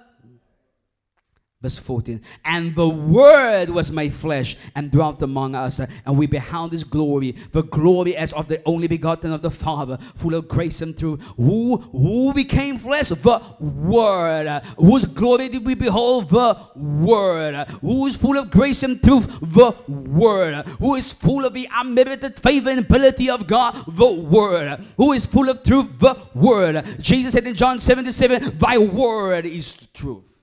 [1.62, 6.70] Verse 14, and the Word was made flesh and dwelt among us, and we beheld
[6.70, 10.82] his glory, the glory as of the only begotten of the Father, full of grace
[10.82, 11.22] and truth.
[11.38, 13.08] Who, who became flesh?
[13.08, 14.62] The Word.
[14.76, 16.28] Whose glory did we behold?
[16.28, 17.54] The Word.
[17.80, 19.26] Who is full of grace and truth?
[19.40, 20.66] The Word.
[20.78, 23.82] Who is full of the unmerited favor and ability of God?
[23.88, 24.84] The Word.
[24.98, 25.98] Who is full of truth?
[26.00, 26.84] The Word.
[27.00, 30.35] Jesus said in John 77, Thy Word is truth.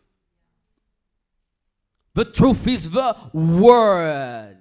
[2.16, 4.58] The truth is the word.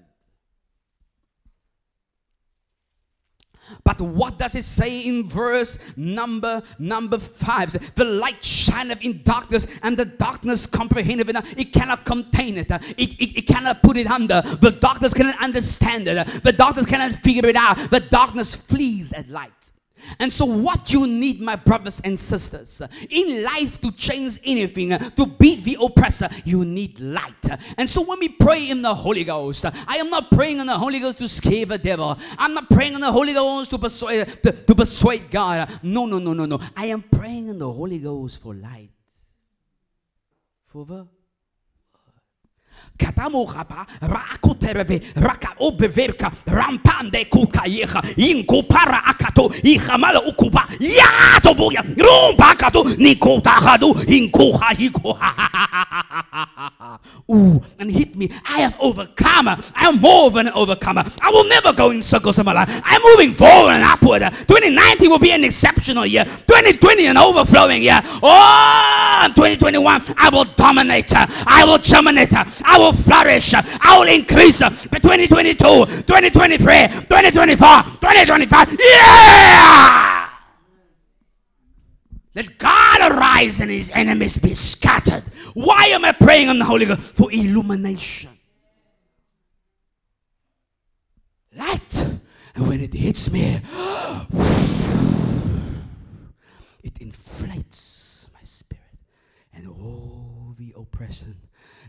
[3.84, 7.72] But what does it say in verse number number five?
[7.94, 11.58] The light shineth in darkness, and the darkness comprehendeth it.
[11.58, 12.70] It cannot contain it.
[12.70, 13.38] It, it.
[13.38, 14.42] it cannot put it under.
[14.42, 16.26] The darkness cannot understand it.
[16.42, 17.90] The darkness cannot figure it out.
[17.90, 19.72] The darkness flees at light.
[20.18, 25.26] And so, what you need, my brothers and sisters, in life to change anything, to
[25.26, 27.34] beat the oppressor, you need light.
[27.76, 30.78] And so, when we pray in the Holy Ghost, I am not praying in the
[30.78, 32.18] Holy Ghost to scare the devil.
[32.38, 35.68] I'm not praying in the Holy Ghost to persuade to, to persuade God.
[35.82, 36.60] No, no, no, no, no.
[36.76, 38.90] I am praying in the Holy Ghost for light.
[40.64, 41.06] For the
[42.98, 52.84] Katamo hapa rakutereve raka obeverka rampande kukayeha inkupara akato ihamala ukuba yato buya rumba kato
[52.98, 55.32] nikota hadu inkuha ikuha
[57.30, 58.28] Ooh, and hit me.
[58.44, 59.48] I have overcome.
[59.48, 61.04] I am more than an overcomer.
[61.20, 62.82] I will never go in circles in my life.
[62.84, 64.22] I'm moving forward and upward.
[64.22, 66.24] 2019 will be an exceptional year.
[66.24, 68.00] 2020 an overflowing year.
[68.22, 71.12] Oh, 2021 I will dominate.
[71.14, 72.32] I will germinate.
[72.34, 73.54] I will flourish.
[73.54, 74.58] I will increase.
[74.58, 75.54] But 2022,
[76.02, 78.76] 2023, 2024, 2025.
[78.80, 80.28] Yeah!
[82.34, 85.24] Let God arise and his enemies be scattered.
[85.54, 87.00] Why am I praying on the Holy Ghost?
[87.00, 88.30] For illumination.
[91.54, 92.06] Light.
[92.54, 93.42] And when it hits me,
[96.82, 98.82] it inflates my spirit.
[99.52, 101.36] And all the oppression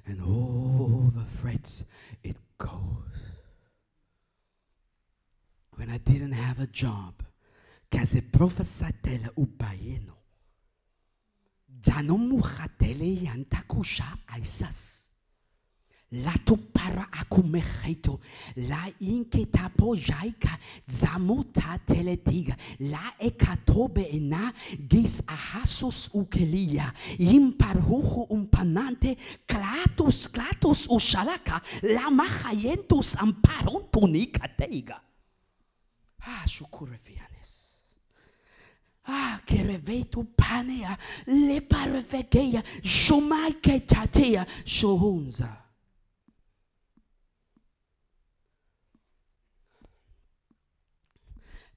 [0.05, 1.85] and all the threats,
[2.23, 2.69] it goes.
[5.75, 7.23] When I didn't have a job,
[7.91, 10.13] kaze profesatela ubayeno
[11.81, 15.02] janomuhatele yantakusha aisas.
[16.13, 18.19] Lato para akumechaito,
[18.55, 24.53] la inketapo jaika, zamuta teletiga, la ekatobe ena,
[24.87, 29.17] gis ahasus ukelia, imparhuhu umpanante,
[29.47, 35.01] klatus klatus ushalaka, la machayentus amparontunika teiga.
[36.27, 37.81] Ah, shukure fianes.
[39.07, 40.95] Ah, kerevetu panea,
[41.25, 45.62] leparevegeia, shumaike tatea, shohunza.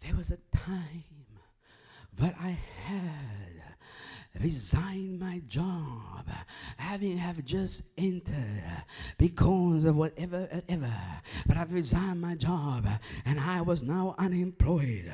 [0.07, 1.05] There was a time
[2.19, 3.65] that I had
[4.41, 6.29] resigned my job,
[6.77, 8.63] having have just entered
[9.19, 10.95] because of whatever, ever.
[11.49, 12.87] But I've resigned my job,
[13.25, 15.13] and I was now unemployed.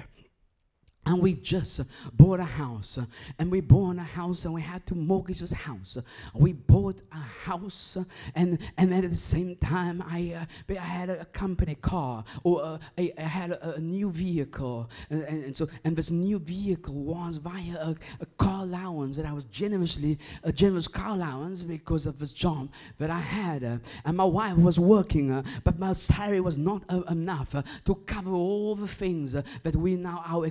[1.04, 1.80] And we just
[2.16, 3.06] bought a house, uh,
[3.40, 5.98] and we bought a house, and we had to mortgage this house.
[6.32, 8.04] We bought a house, uh,
[8.36, 12.78] and and at the same time, I uh, I had a, company car, or uh,
[12.96, 16.94] I, I had a, a, new vehicle, and, and, and, so and this new vehicle
[16.94, 22.06] was via a, a car allowance that I was generously a generous car allowance because
[22.06, 25.94] of this job that I had, uh, and my wife was working, uh, but my
[25.94, 30.46] salary was not enough to cover all the things that we now our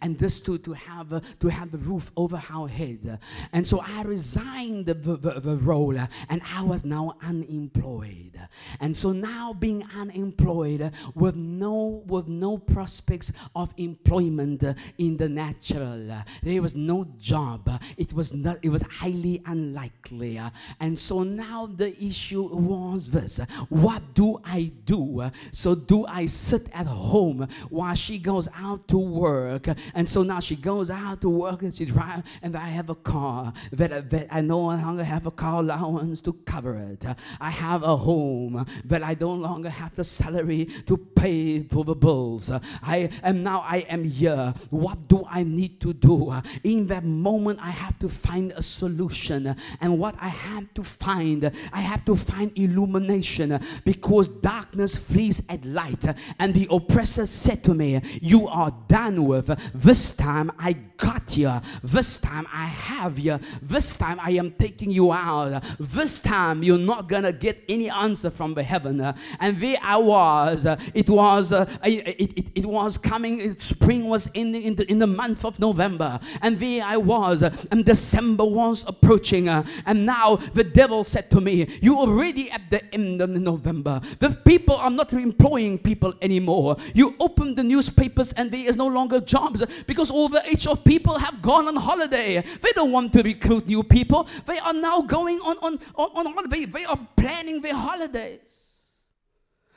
[0.00, 3.18] and this to, to have to have the roof over our head.
[3.52, 5.96] And so I resigned the, the, the role
[6.28, 8.38] and I was now unemployed.
[8.80, 14.64] And so now being unemployed with no with no prospects of employment
[14.98, 16.22] in the natural.
[16.42, 17.70] There was no job.
[17.96, 20.40] It was not it was highly unlikely.
[20.80, 23.40] And so now the issue was this.
[23.68, 25.30] What do I do?
[25.52, 29.27] So do I sit at home while she goes out to work?
[29.28, 29.68] Work.
[29.94, 32.94] And so now she goes out to work and she drives, and I have a
[32.94, 37.04] car that, uh, that I no longer have a car allowance to cover it.
[37.40, 41.94] I have a home that I no longer have the salary to pay for the
[41.94, 42.50] bills.
[42.82, 44.54] I am now I am here.
[44.70, 46.34] What do I need to do?
[46.64, 49.54] In that moment, I have to find a solution.
[49.80, 55.64] And what I have to find, I have to find illumination because darkness flees at
[55.64, 56.04] light.
[56.38, 59.46] And the oppressor said to me, You are done with.
[59.74, 61.60] This time I got you.
[61.82, 63.38] This time I have you.
[63.62, 65.64] This time I am taking you out.
[65.78, 69.00] This time you're not gonna get any answer from the heaven.
[69.40, 70.66] And there I was.
[70.94, 73.56] It was uh, it, it, it was coming.
[73.58, 77.42] Spring was in in the, in the month of November, and there I was.
[77.42, 79.48] And December was approaching.
[79.48, 84.00] And now the devil said to me, You're already at the end of November.
[84.18, 86.76] The people are not employing people anymore.
[86.94, 90.76] You open the newspapers, and there is no longer longer jobs because all the HR
[90.76, 92.40] people have gone on holiday.
[92.40, 94.28] They don't want to recruit new people.
[94.46, 96.64] They are now going on, on, on, on holiday.
[96.64, 98.64] They are planning their holidays.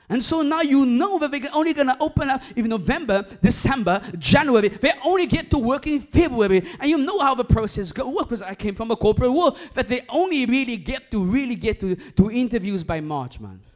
[0.10, 4.02] And so now you know that they're only going to open up in November, December,
[4.18, 4.68] January.
[4.68, 6.64] They only get to work in February.
[6.82, 8.14] And you know how the process goes.
[8.20, 11.80] Because I came from a corporate world that they only really get to really get
[11.80, 13.71] to, to interviews by March month.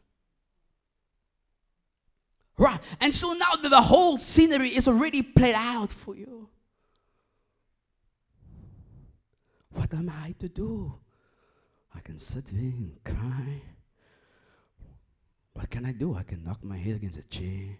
[2.57, 2.79] Right.
[3.01, 6.47] And so now the whole scenery is already played out for you.
[9.71, 10.93] What am I to do?
[11.93, 13.61] I can sit there and cry.
[15.53, 16.15] What can I do?
[16.15, 17.77] I can knock my head against a chair,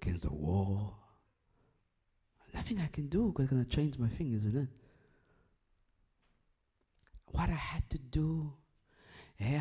[0.00, 0.98] against the wall.
[2.52, 4.68] Nothing I can do because I'm going to change my thing, isn't it?
[7.32, 8.52] What I had to do.
[9.40, 9.58] Eh,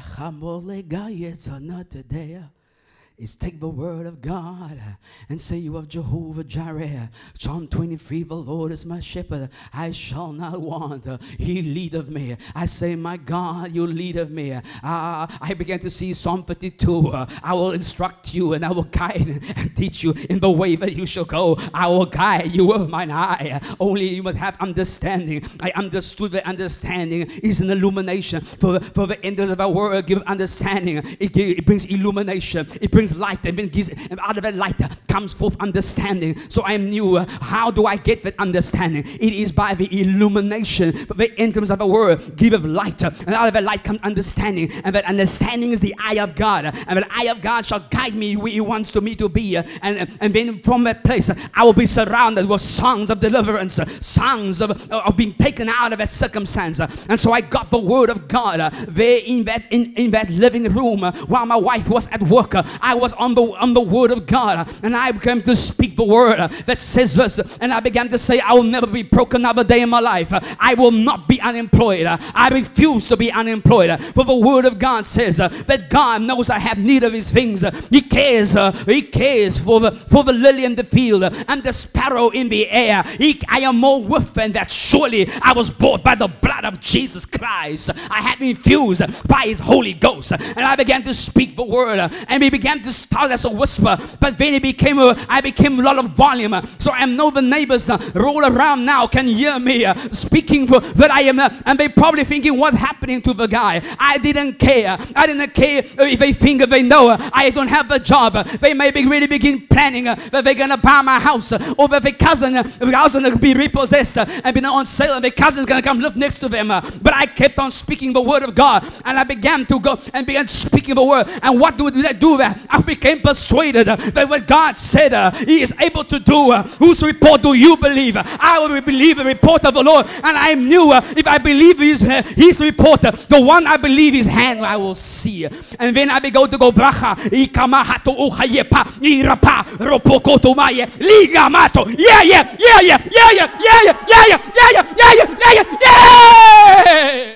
[3.15, 4.81] Is take the word of God
[5.29, 7.11] and say, You have Jehovah Jireh.
[7.39, 11.07] Psalm 23 The Lord is my shepherd, I shall not want.
[11.37, 12.35] He leadeth me.
[12.55, 14.53] I say, My God, you leadeth me.
[14.53, 17.09] Uh, I began to see Psalm 52.
[17.09, 20.75] Uh, I will instruct you and I will guide and teach you in the way
[20.75, 21.59] that you shall go.
[21.71, 23.61] I will guide you with mine eye.
[23.79, 25.45] Only you must have understanding.
[25.61, 28.43] I understood that understanding is an illumination.
[28.43, 30.97] For, for the enders of our word give understanding.
[31.19, 32.67] It, it brings illumination.
[32.81, 34.75] It brings brings light and then gives and out of that light
[35.07, 36.35] comes forth understanding.
[36.49, 39.03] So I knew uh, how do I get that understanding?
[39.05, 43.53] It is by the illumination, the entrance of the word giveth light, and out of
[43.53, 47.25] that light comes understanding, and that understanding is the eye of God, and that eye
[47.25, 50.59] of God shall guide me where He wants to me to be, and and then
[50.63, 55.35] from that place I will be surrounded with songs of deliverance, songs of, of being
[55.35, 59.43] taken out of that circumstance, and so I got the word of God there in
[59.43, 62.53] that in, in that living room while my wife was at work.
[62.55, 65.55] I I was on the on the word of God, uh, and I began to
[65.55, 68.61] speak the word uh, that says this, uh, and I began to say, I will
[68.61, 70.31] never be broken another day in my life.
[70.59, 72.05] I will not be unemployed.
[72.05, 73.99] I refuse to be unemployed.
[74.13, 77.65] For the word of God says that God knows I have need of his things.
[77.89, 78.53] He cares.
[78.85, 82.69] He cares for the for the lily in the field and the sparrow in the
[82.69, 83.01] air.
[83.17, 84.69] He, I am more worth than that.
[84.69, 87.89] Surely I was bought by the blood of Jesus Christ.
[88.11, 90.31] I had been infused by his Holy Ghost.
[90.31, 91.97] And I began to speak the word.
[92.27, 93.97] And we began to start as a whisper.
[94.19, 96.55] But then it became a, I became a lot of volume.
[96.79, 100.79] So I know the neighbors uh, roll around now can hear me uh, speaking for
[100.79, 101.39] that I am.
[101.39, 103.81] Uh, and they probably thinking what's happening to the guy.
[103.99, 104.97] I didn't care.
[105.15, 108.33] I didn't care if they think they know I don't have a job.
[108.33, 112.11] They may be really begin planning that they're gonna buy my house or that their
[112.11, 115.99] cousin, their house gonna be repossessed and be on sale and their cousin's gonna come
[115.99, 116.67] live next to them.
[116.67, 120.25] But I kept on speaking the word of God and I began to go and
[120.25, 121.27] began speaking the word.
[121.41, 122.59] And what do I do that?
[122.73, 126.51] I became persuaded that what God said uh, He is able to do.
[126.51, 128.17] Uh, whose report do you believe?
[128.17, 130.07] I will believe the report of the Lord.
[130.23, 134.15] And I knew uh, if I believe His, uh, his report, the one I believe
[134.15, 135.45] His hand, I will see.
[135.79, 137.15] And then I began to go bracha.
[137.15, 141.85] Ikamahato uhayepa irapa ropokoto maye ligamato.
[141.97, 144.41] Yeah, yeah, yeah, yeah, yeah, yeah, yeah, yeah, yeah, yeah,
[144.71, 147.35] yeah, yeah, yeah, yeah, yeah.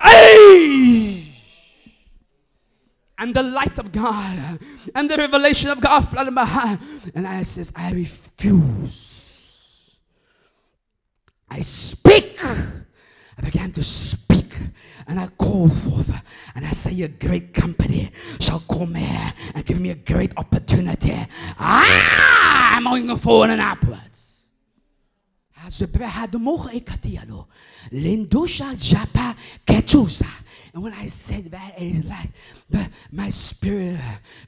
[0.00, 0.87] Hey!
[3.18, 4.60] And the light of God
[4.94, 6.78] and the revelation of God flooded my heart.
[7.14, 9.18] And I says, I refuse.
[11.50, 12.38] I speak.
[12.44, 14.54] I began to speak
[15.08, 16.10] and I call forth
[16.54, 21.14] and I say, A great company shall come here and give me a great opportunity.
[21.58, 24.27] Ah, I'm going forward and upwards.
[30.74, 32.30] And when I said that, it is like
[32.70, 33.98] the, my spirit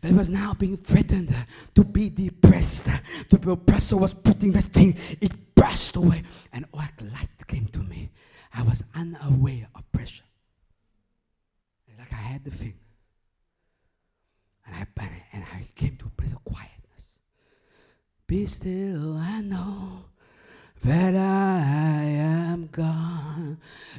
[0.01, 1.35] that was now being threatened
[1.75, 2.87] to be depressed.
[3.29, 6.23] The oppressor was putting that thing, it burst away.
[6.53, 8.11] And like light came to me.
[8.53, 10.25] I was unaware of pressure.
[11.99, 12.75] Like I had the thing.
[14.67, 14.87] And I,
[15.33, 17.19] and I came to a place of quietness.
[18.27, 20.05] Be still, I know
[20.83, 23.57] that I am God.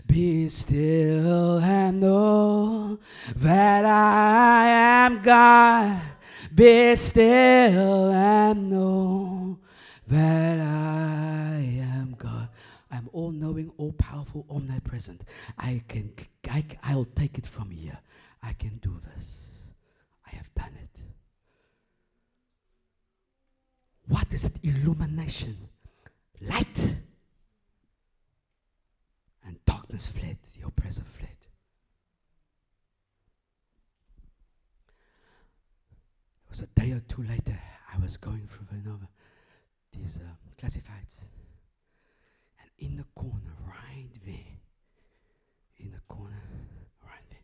[0.07, 2.99] Be still and know
[3.35, 6.01] that I am God.
[6.53, 9.59] Be still and know
[10.07, 12.49] that I am God.
[12.91, 15.23] I'm all knowing, all powerful, omnipresent.
[15.57, 16.11] I can,
[16.49, 17.97] I, I'll take it from here.
[18.43, 19.47] I can do this.
[20.25, 21.01] I have done it.
[24.07, 24.53] What is it?
[24.63, 25.69] Illumination
[26.41, 26.95] light.
[29.45, 31.29] And darkness fled, the oppressor fled.
[36.45, 37.57] It was a day or two later,
[37.93, 39.07] I was going through Villanova,
[39.91, 41.27] these uh, classifieds.
[42.59, 44.59] And in the corner, right there,
[45.77, 46.41] in the corner,
[47.03, 47.39] right there,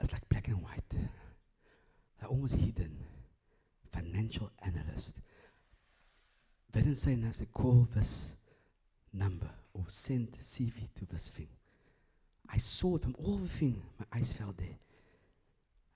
[0.00, 0.94] it's like black and white,
[2.28, 2.96] almost hidden,
[3.92, 5.20] financial analyst
[6.72, 8.36] they didn't say now, they call this
[9.12, 11.48] number or send CV to this thing.
[12.50, 14.78] I saw from all the thing, my eyes fell there.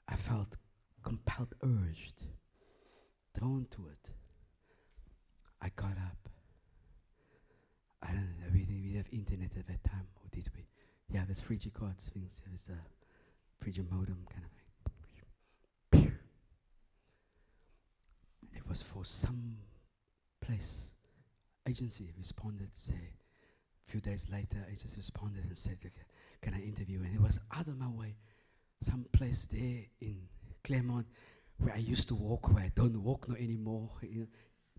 [0.09, 0.57] I felt
[1.03, 2.25] compelled, urged,
[3.39, 4.11] drawn to it.
[5.61, 6.29] I got up.
[8.03, 10.67] I don't know, we didn't, we didn't have internet at that time, or did we?
[11.09, 14.51] Yeah, there's 3G cards, things, there's a 3G modem kind of
[15.93, 16.13] thing.
[18.55, 19.57] It was for some
[20.43, 20.93] place.
[21.67, 25.79] Agency responded, say, a few days later, agency responded and said,
[26.43, 27.01] can I interview?
[27.03, 28.17] And it was out of my way,
[28.81, 30.19] some place there in
[30.65, 31.07] Claremont
[31.59, 33.91] where I used to walk, where I don't walk no anymore.
[34.03, 34.27] You know,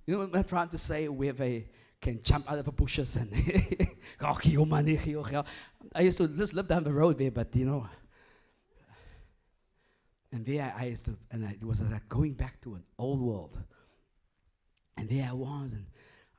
[0.06, 1.08] you know what I'm trying to say?
[1.08, 1.70] Where they
[2.02, 3.32] can jump out of the bushes and
[5.96, 7.88] I used to just live down the road there, but you know.
[10.34, 13.22] And there I used to, and I, it was like going back to an old
[13.22, 13.58] world.
[14.98, 15.86] And there I was, and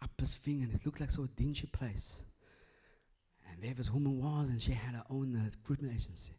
[0.03, 2.23] up this thing, and it looked like so a dingy place.
[3.51, 6.35] And there this woman was, and she had her own uh, recruitment agency.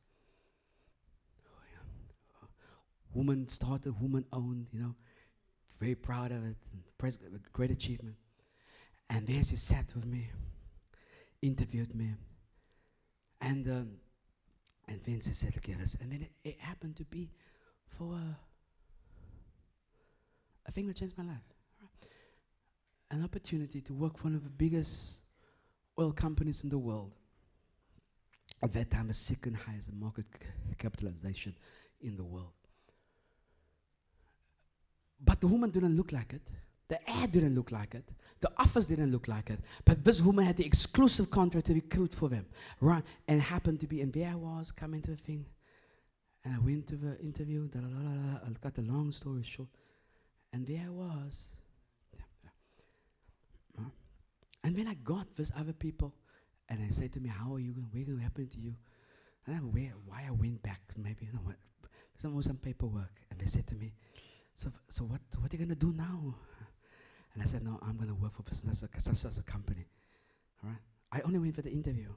[1.47, 2.47] Oh, yeah.
[3.13, 4.95] Woman started, woman owned, you know,
[5.79, 8.15] very proud of it, and great achievement.
[9.09, 10.29] And there she sat with me,
[11.41, 12.15] interviewed me,
[13.41, 13.89] and um,
[14.87, 17.29] and then she said, "Give us." And then it, it happened to be
[17.87, 18.33] for uh,
[20.65, 21.54] a thing that changed my life
[23.11, 25.21] an opportunity to work for one of the biggest
[25.99, 27.11] oil companies in the world.
[28.61, 31.55] At that time, the second highest market c- capitalization
[32.01, 32.53] in the world.
[35.23, 36.41] But the woman didn't look like it.
[36.87, 38.07] The ad didn't look like it.
[38.41, 39.59] The office didn't look like it.
[39.85, 42.45] But this woman had the exclusive contract to recruit for them.
[42.79, 43.03] Right?
[43.27, 45.45] And happened to be, and there I was coming to the thing.
[46.43, 47.67] And I went to the interview.
[47.75, 49.69] I got the long story short.
[50.53, 51.53] And there I was.
[53.77, 53.91] Right?
[54.65, 56.11] And when I got these other people,
[56.69, 57.87] and they said to me, How are you going?
[57.91, 58.73] What's going to happen to you?
[59.45, 61.57] And I where, why I went back, maybe, you know what,
[62.17, 63.11] some, some paperwork.
[63.29, 63.93] And they said to me,
[64.55, 66.33] So, so what, what are you going to do now?
[67.35, 69.85] And I said, No, I'm going to work for such a, such a company.
[70.63, 70.79] All right?
[71.11, 72.09] I only went for the interview.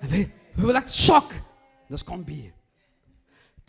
[0.00, 1.34] And they, they were like, Shock!
[1.90, 2.50] This can't be.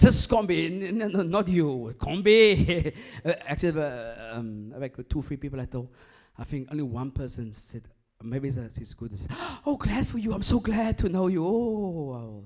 [0.01, 0.49] This can't.
[0.49, 1.95] No, no, not you.
[2.23, 2.91] Be.
[3.25, 5.89] uh, actually, uh, um, like two, three people I told,
[6.39, 7.87] I think only one person said,
[8.23, 9.13] maybe that is good.
[9.63, 10.33] Oh, glad for you.
[10.33, 11.45] I'm so glad to know you.
[11.45, 12.45] Oh,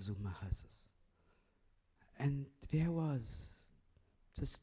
[0.00, 0.88] zumahasas.
[2.18, 3.50] And there was,
[4.36, 4.62] just,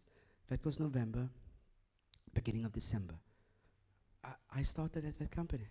[0.50, 1.30] that was November,
[2.34, 3.16] beginning of December.
[4.24, 5.68] I, started at that company.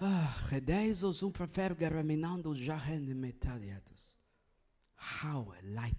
[0.00, 4.12] Ah, minando jahen metadiatus.
[4.94, 5.94] How a light.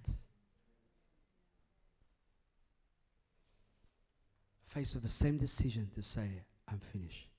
[4.63, 7.29] Faced with the same decision to say, I'm finished.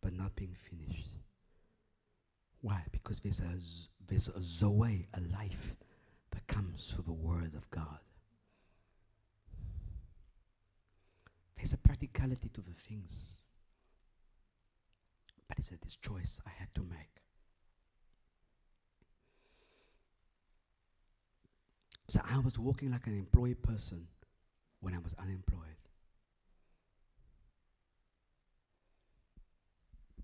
[0.00, 1.08] But not being finished.
[2.60, 2.82] Why?
[2.92, 3.58] Because there's a,
[4.06, 5.76] there's a zoe, a life
[6.30, 7.98] that comes through the Word of God.
[11.58, 13.36] There's a practicality to the things.
[15.48, 17.18] But it's a this choice I had to make.
[22.06, 24.06] So I was walking like an employed person
[24.80, 25.64] when I was unemployed.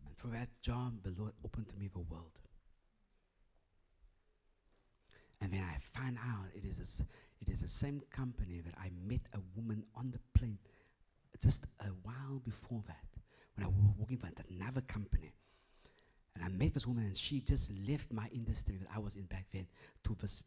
[0.06, 2.38] And through that job, the Lord opened to me the world.
[5.40, 7.04] And when I find out it is, a
[7.42, 10.58] it is the same company that I met a woman on the plane
[11.42, 13.04] just a while before that,
[13.56, 15.32] when I was working for another company.
[16.34, 19.24] And I met this woman, and she just left my industry that I was in
[19.24, 19.66] back then
[20.04, 20.42] to this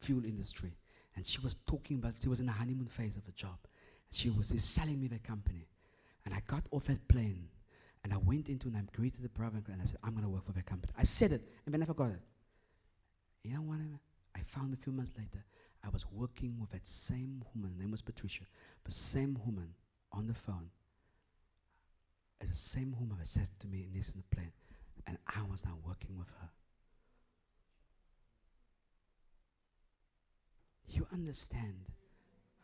[0.00, 0.76] fuel industry.
[1.14, 3.58] And she was talking about, she was in the honeymoon phase of the job.
[3.62, 5.68] And she was selling me the company.
[6.24, 7.48] And I got off that plane,
[8.04, 10.28] and I went into and I greeted the brother, and I said, I'm going to
[10.28, 10.92] work for that company.
[10.96, 12.20] I said it, and then I forgot it.
[13.44, 13.78] You know what?
[14.34, 15.44] I found a few months later,
[15.84, 18.44] I was working with that same woman, her name was Patricia,
[18.84, 19.68] the same woman
[20.12, 20.70] on the phone
[22.40, 24.52] as the same woman that said to me in this in the plane,
[25.06, 26.48] and I was now working with her.
[30.88, 31.74] You understand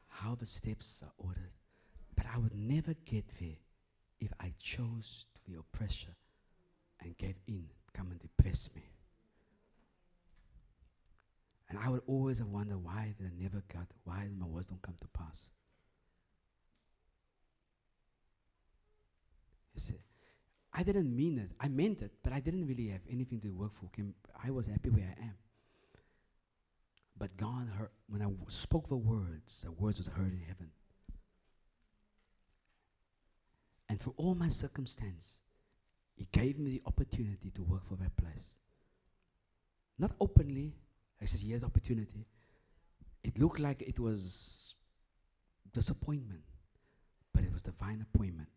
[0.08, 1.52] how the steps are ordered,
[2.16, 3.58] but I would never get there
[4.20, 6.14] if I chose to feel pressure
[7.02, 8.82] and gave in, come and depress me.
[11.68, 14.94] And I would always have wondered why I never got, why my words don't come
[15.00, 15.50] to pass?
[19.74, 20.00] You see,
[20.72, 21.50] I didn't mean it.
[21.60, 23.90] I meant it, but I didn't really have anything to work for.
[24.42, 25.34] I was happy where I am.
[27.16, 30.70] But God heard, when I w- spoke the words, the words was heard in heaven.
[33.88, 35.42] And for all my circumstance,
[36.16, 38.58] He gave me the opportunity to work for that place.
[39.98, 40.74] Not openly,
[41.20, 42.26] I said, here's opportunity.
[43.22, 44.74] It looked like it was
[45.72, 46.42] disappointment,
[47.32, 48.48] but it was divine appointment.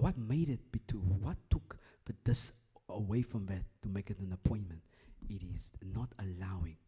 [0.00, 2.52] What made it be to what took the this
[2.88, 4.80] away from that to make it an appointment?
[5.28, 6.78] It is not allowing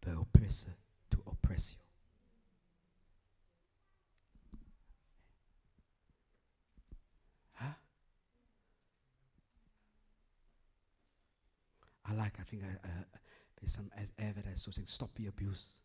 [0.00, 0.74] the oppressor
[1.10, 1.82] to oppress you.
[7.52, 7.74] Huh?
[12.06, 13.04] I like, I think I, uh,
[13.60, 15.82] there's some ad- evidence so saying, stop the abuse.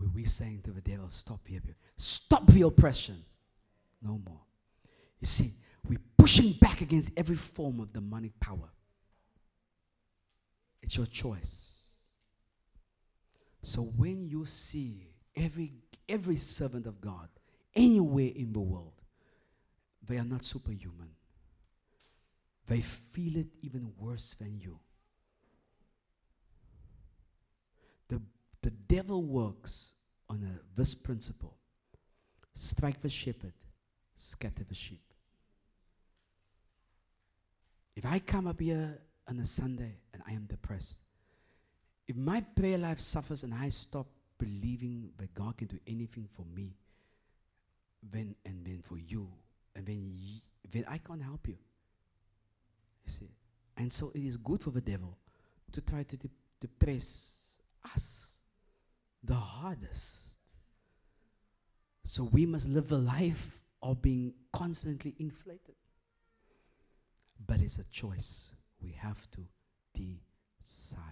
[0.00, 1.76] We, we saying to the devil, stop the abuse.
[1.96, 3.24] Stop the oppression.
[4.02, 4.40] No more.
[5.20, 5.54] You see,
[5.86, 8.70] we're pushing back against every form of demonic power.
[10.82, 11.72] It's your choice.
[13.62, 15.72] So when you see every
[16.08, 17.28] every servant of God
[17.74, 19.02] anywhere in the world,
[20.06, 21.10] they are not superhuman.
[22.66, 24.78] They feel it even worse than you.
[28.08, 28.20] The,
[28.62, 29.92] the devil works
[30.28, 31.56] on a, this principle
[32.54, 33.52] strike the shepherd,
[34.16, 35.07] scatter the sheep.
[37.98, 38.96] If I come up here
[39.26, 41.00] on a Sunday and I am depressed,
[42.06, 44.06] if my prayer life suffers and I stop
[44.38, 46.76] believing that God can do anything for me,
[48.12, 49.26] when and then for you,
[49.74, 51.56] and when ye, when I can't help you.
[53.04, 53.30] You see,
[53.76, 55.18] and so it is good for the devil
[55.72, 56.30] to try to de-
[56.60, 57.34] depress
[57.96, 58.36] us,
[59.24, 60.36] the hardest.
[62.04, 65.74] So we must live a life of being constantly inflated.
[67.46, 68.52] But it's a choice.
[68.82, 69.40] We have to
[69.94, 71.02] decide.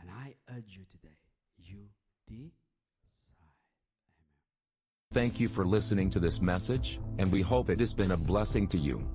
[0.00, 1.18] And I urge you today,
[1.58, 1.88] you
[2.26, 2.50] decide.
[5.12, 8.66] Thank you for listening to this message, and we hope it has been a blessing
[8.68, 9.06] to you.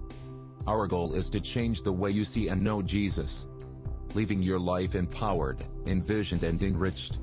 [0.67, 3.47] Our goal is to change the way you see and know Jesus,
[4.13, 7.19] leaving your life empowered, envisioned and enriched.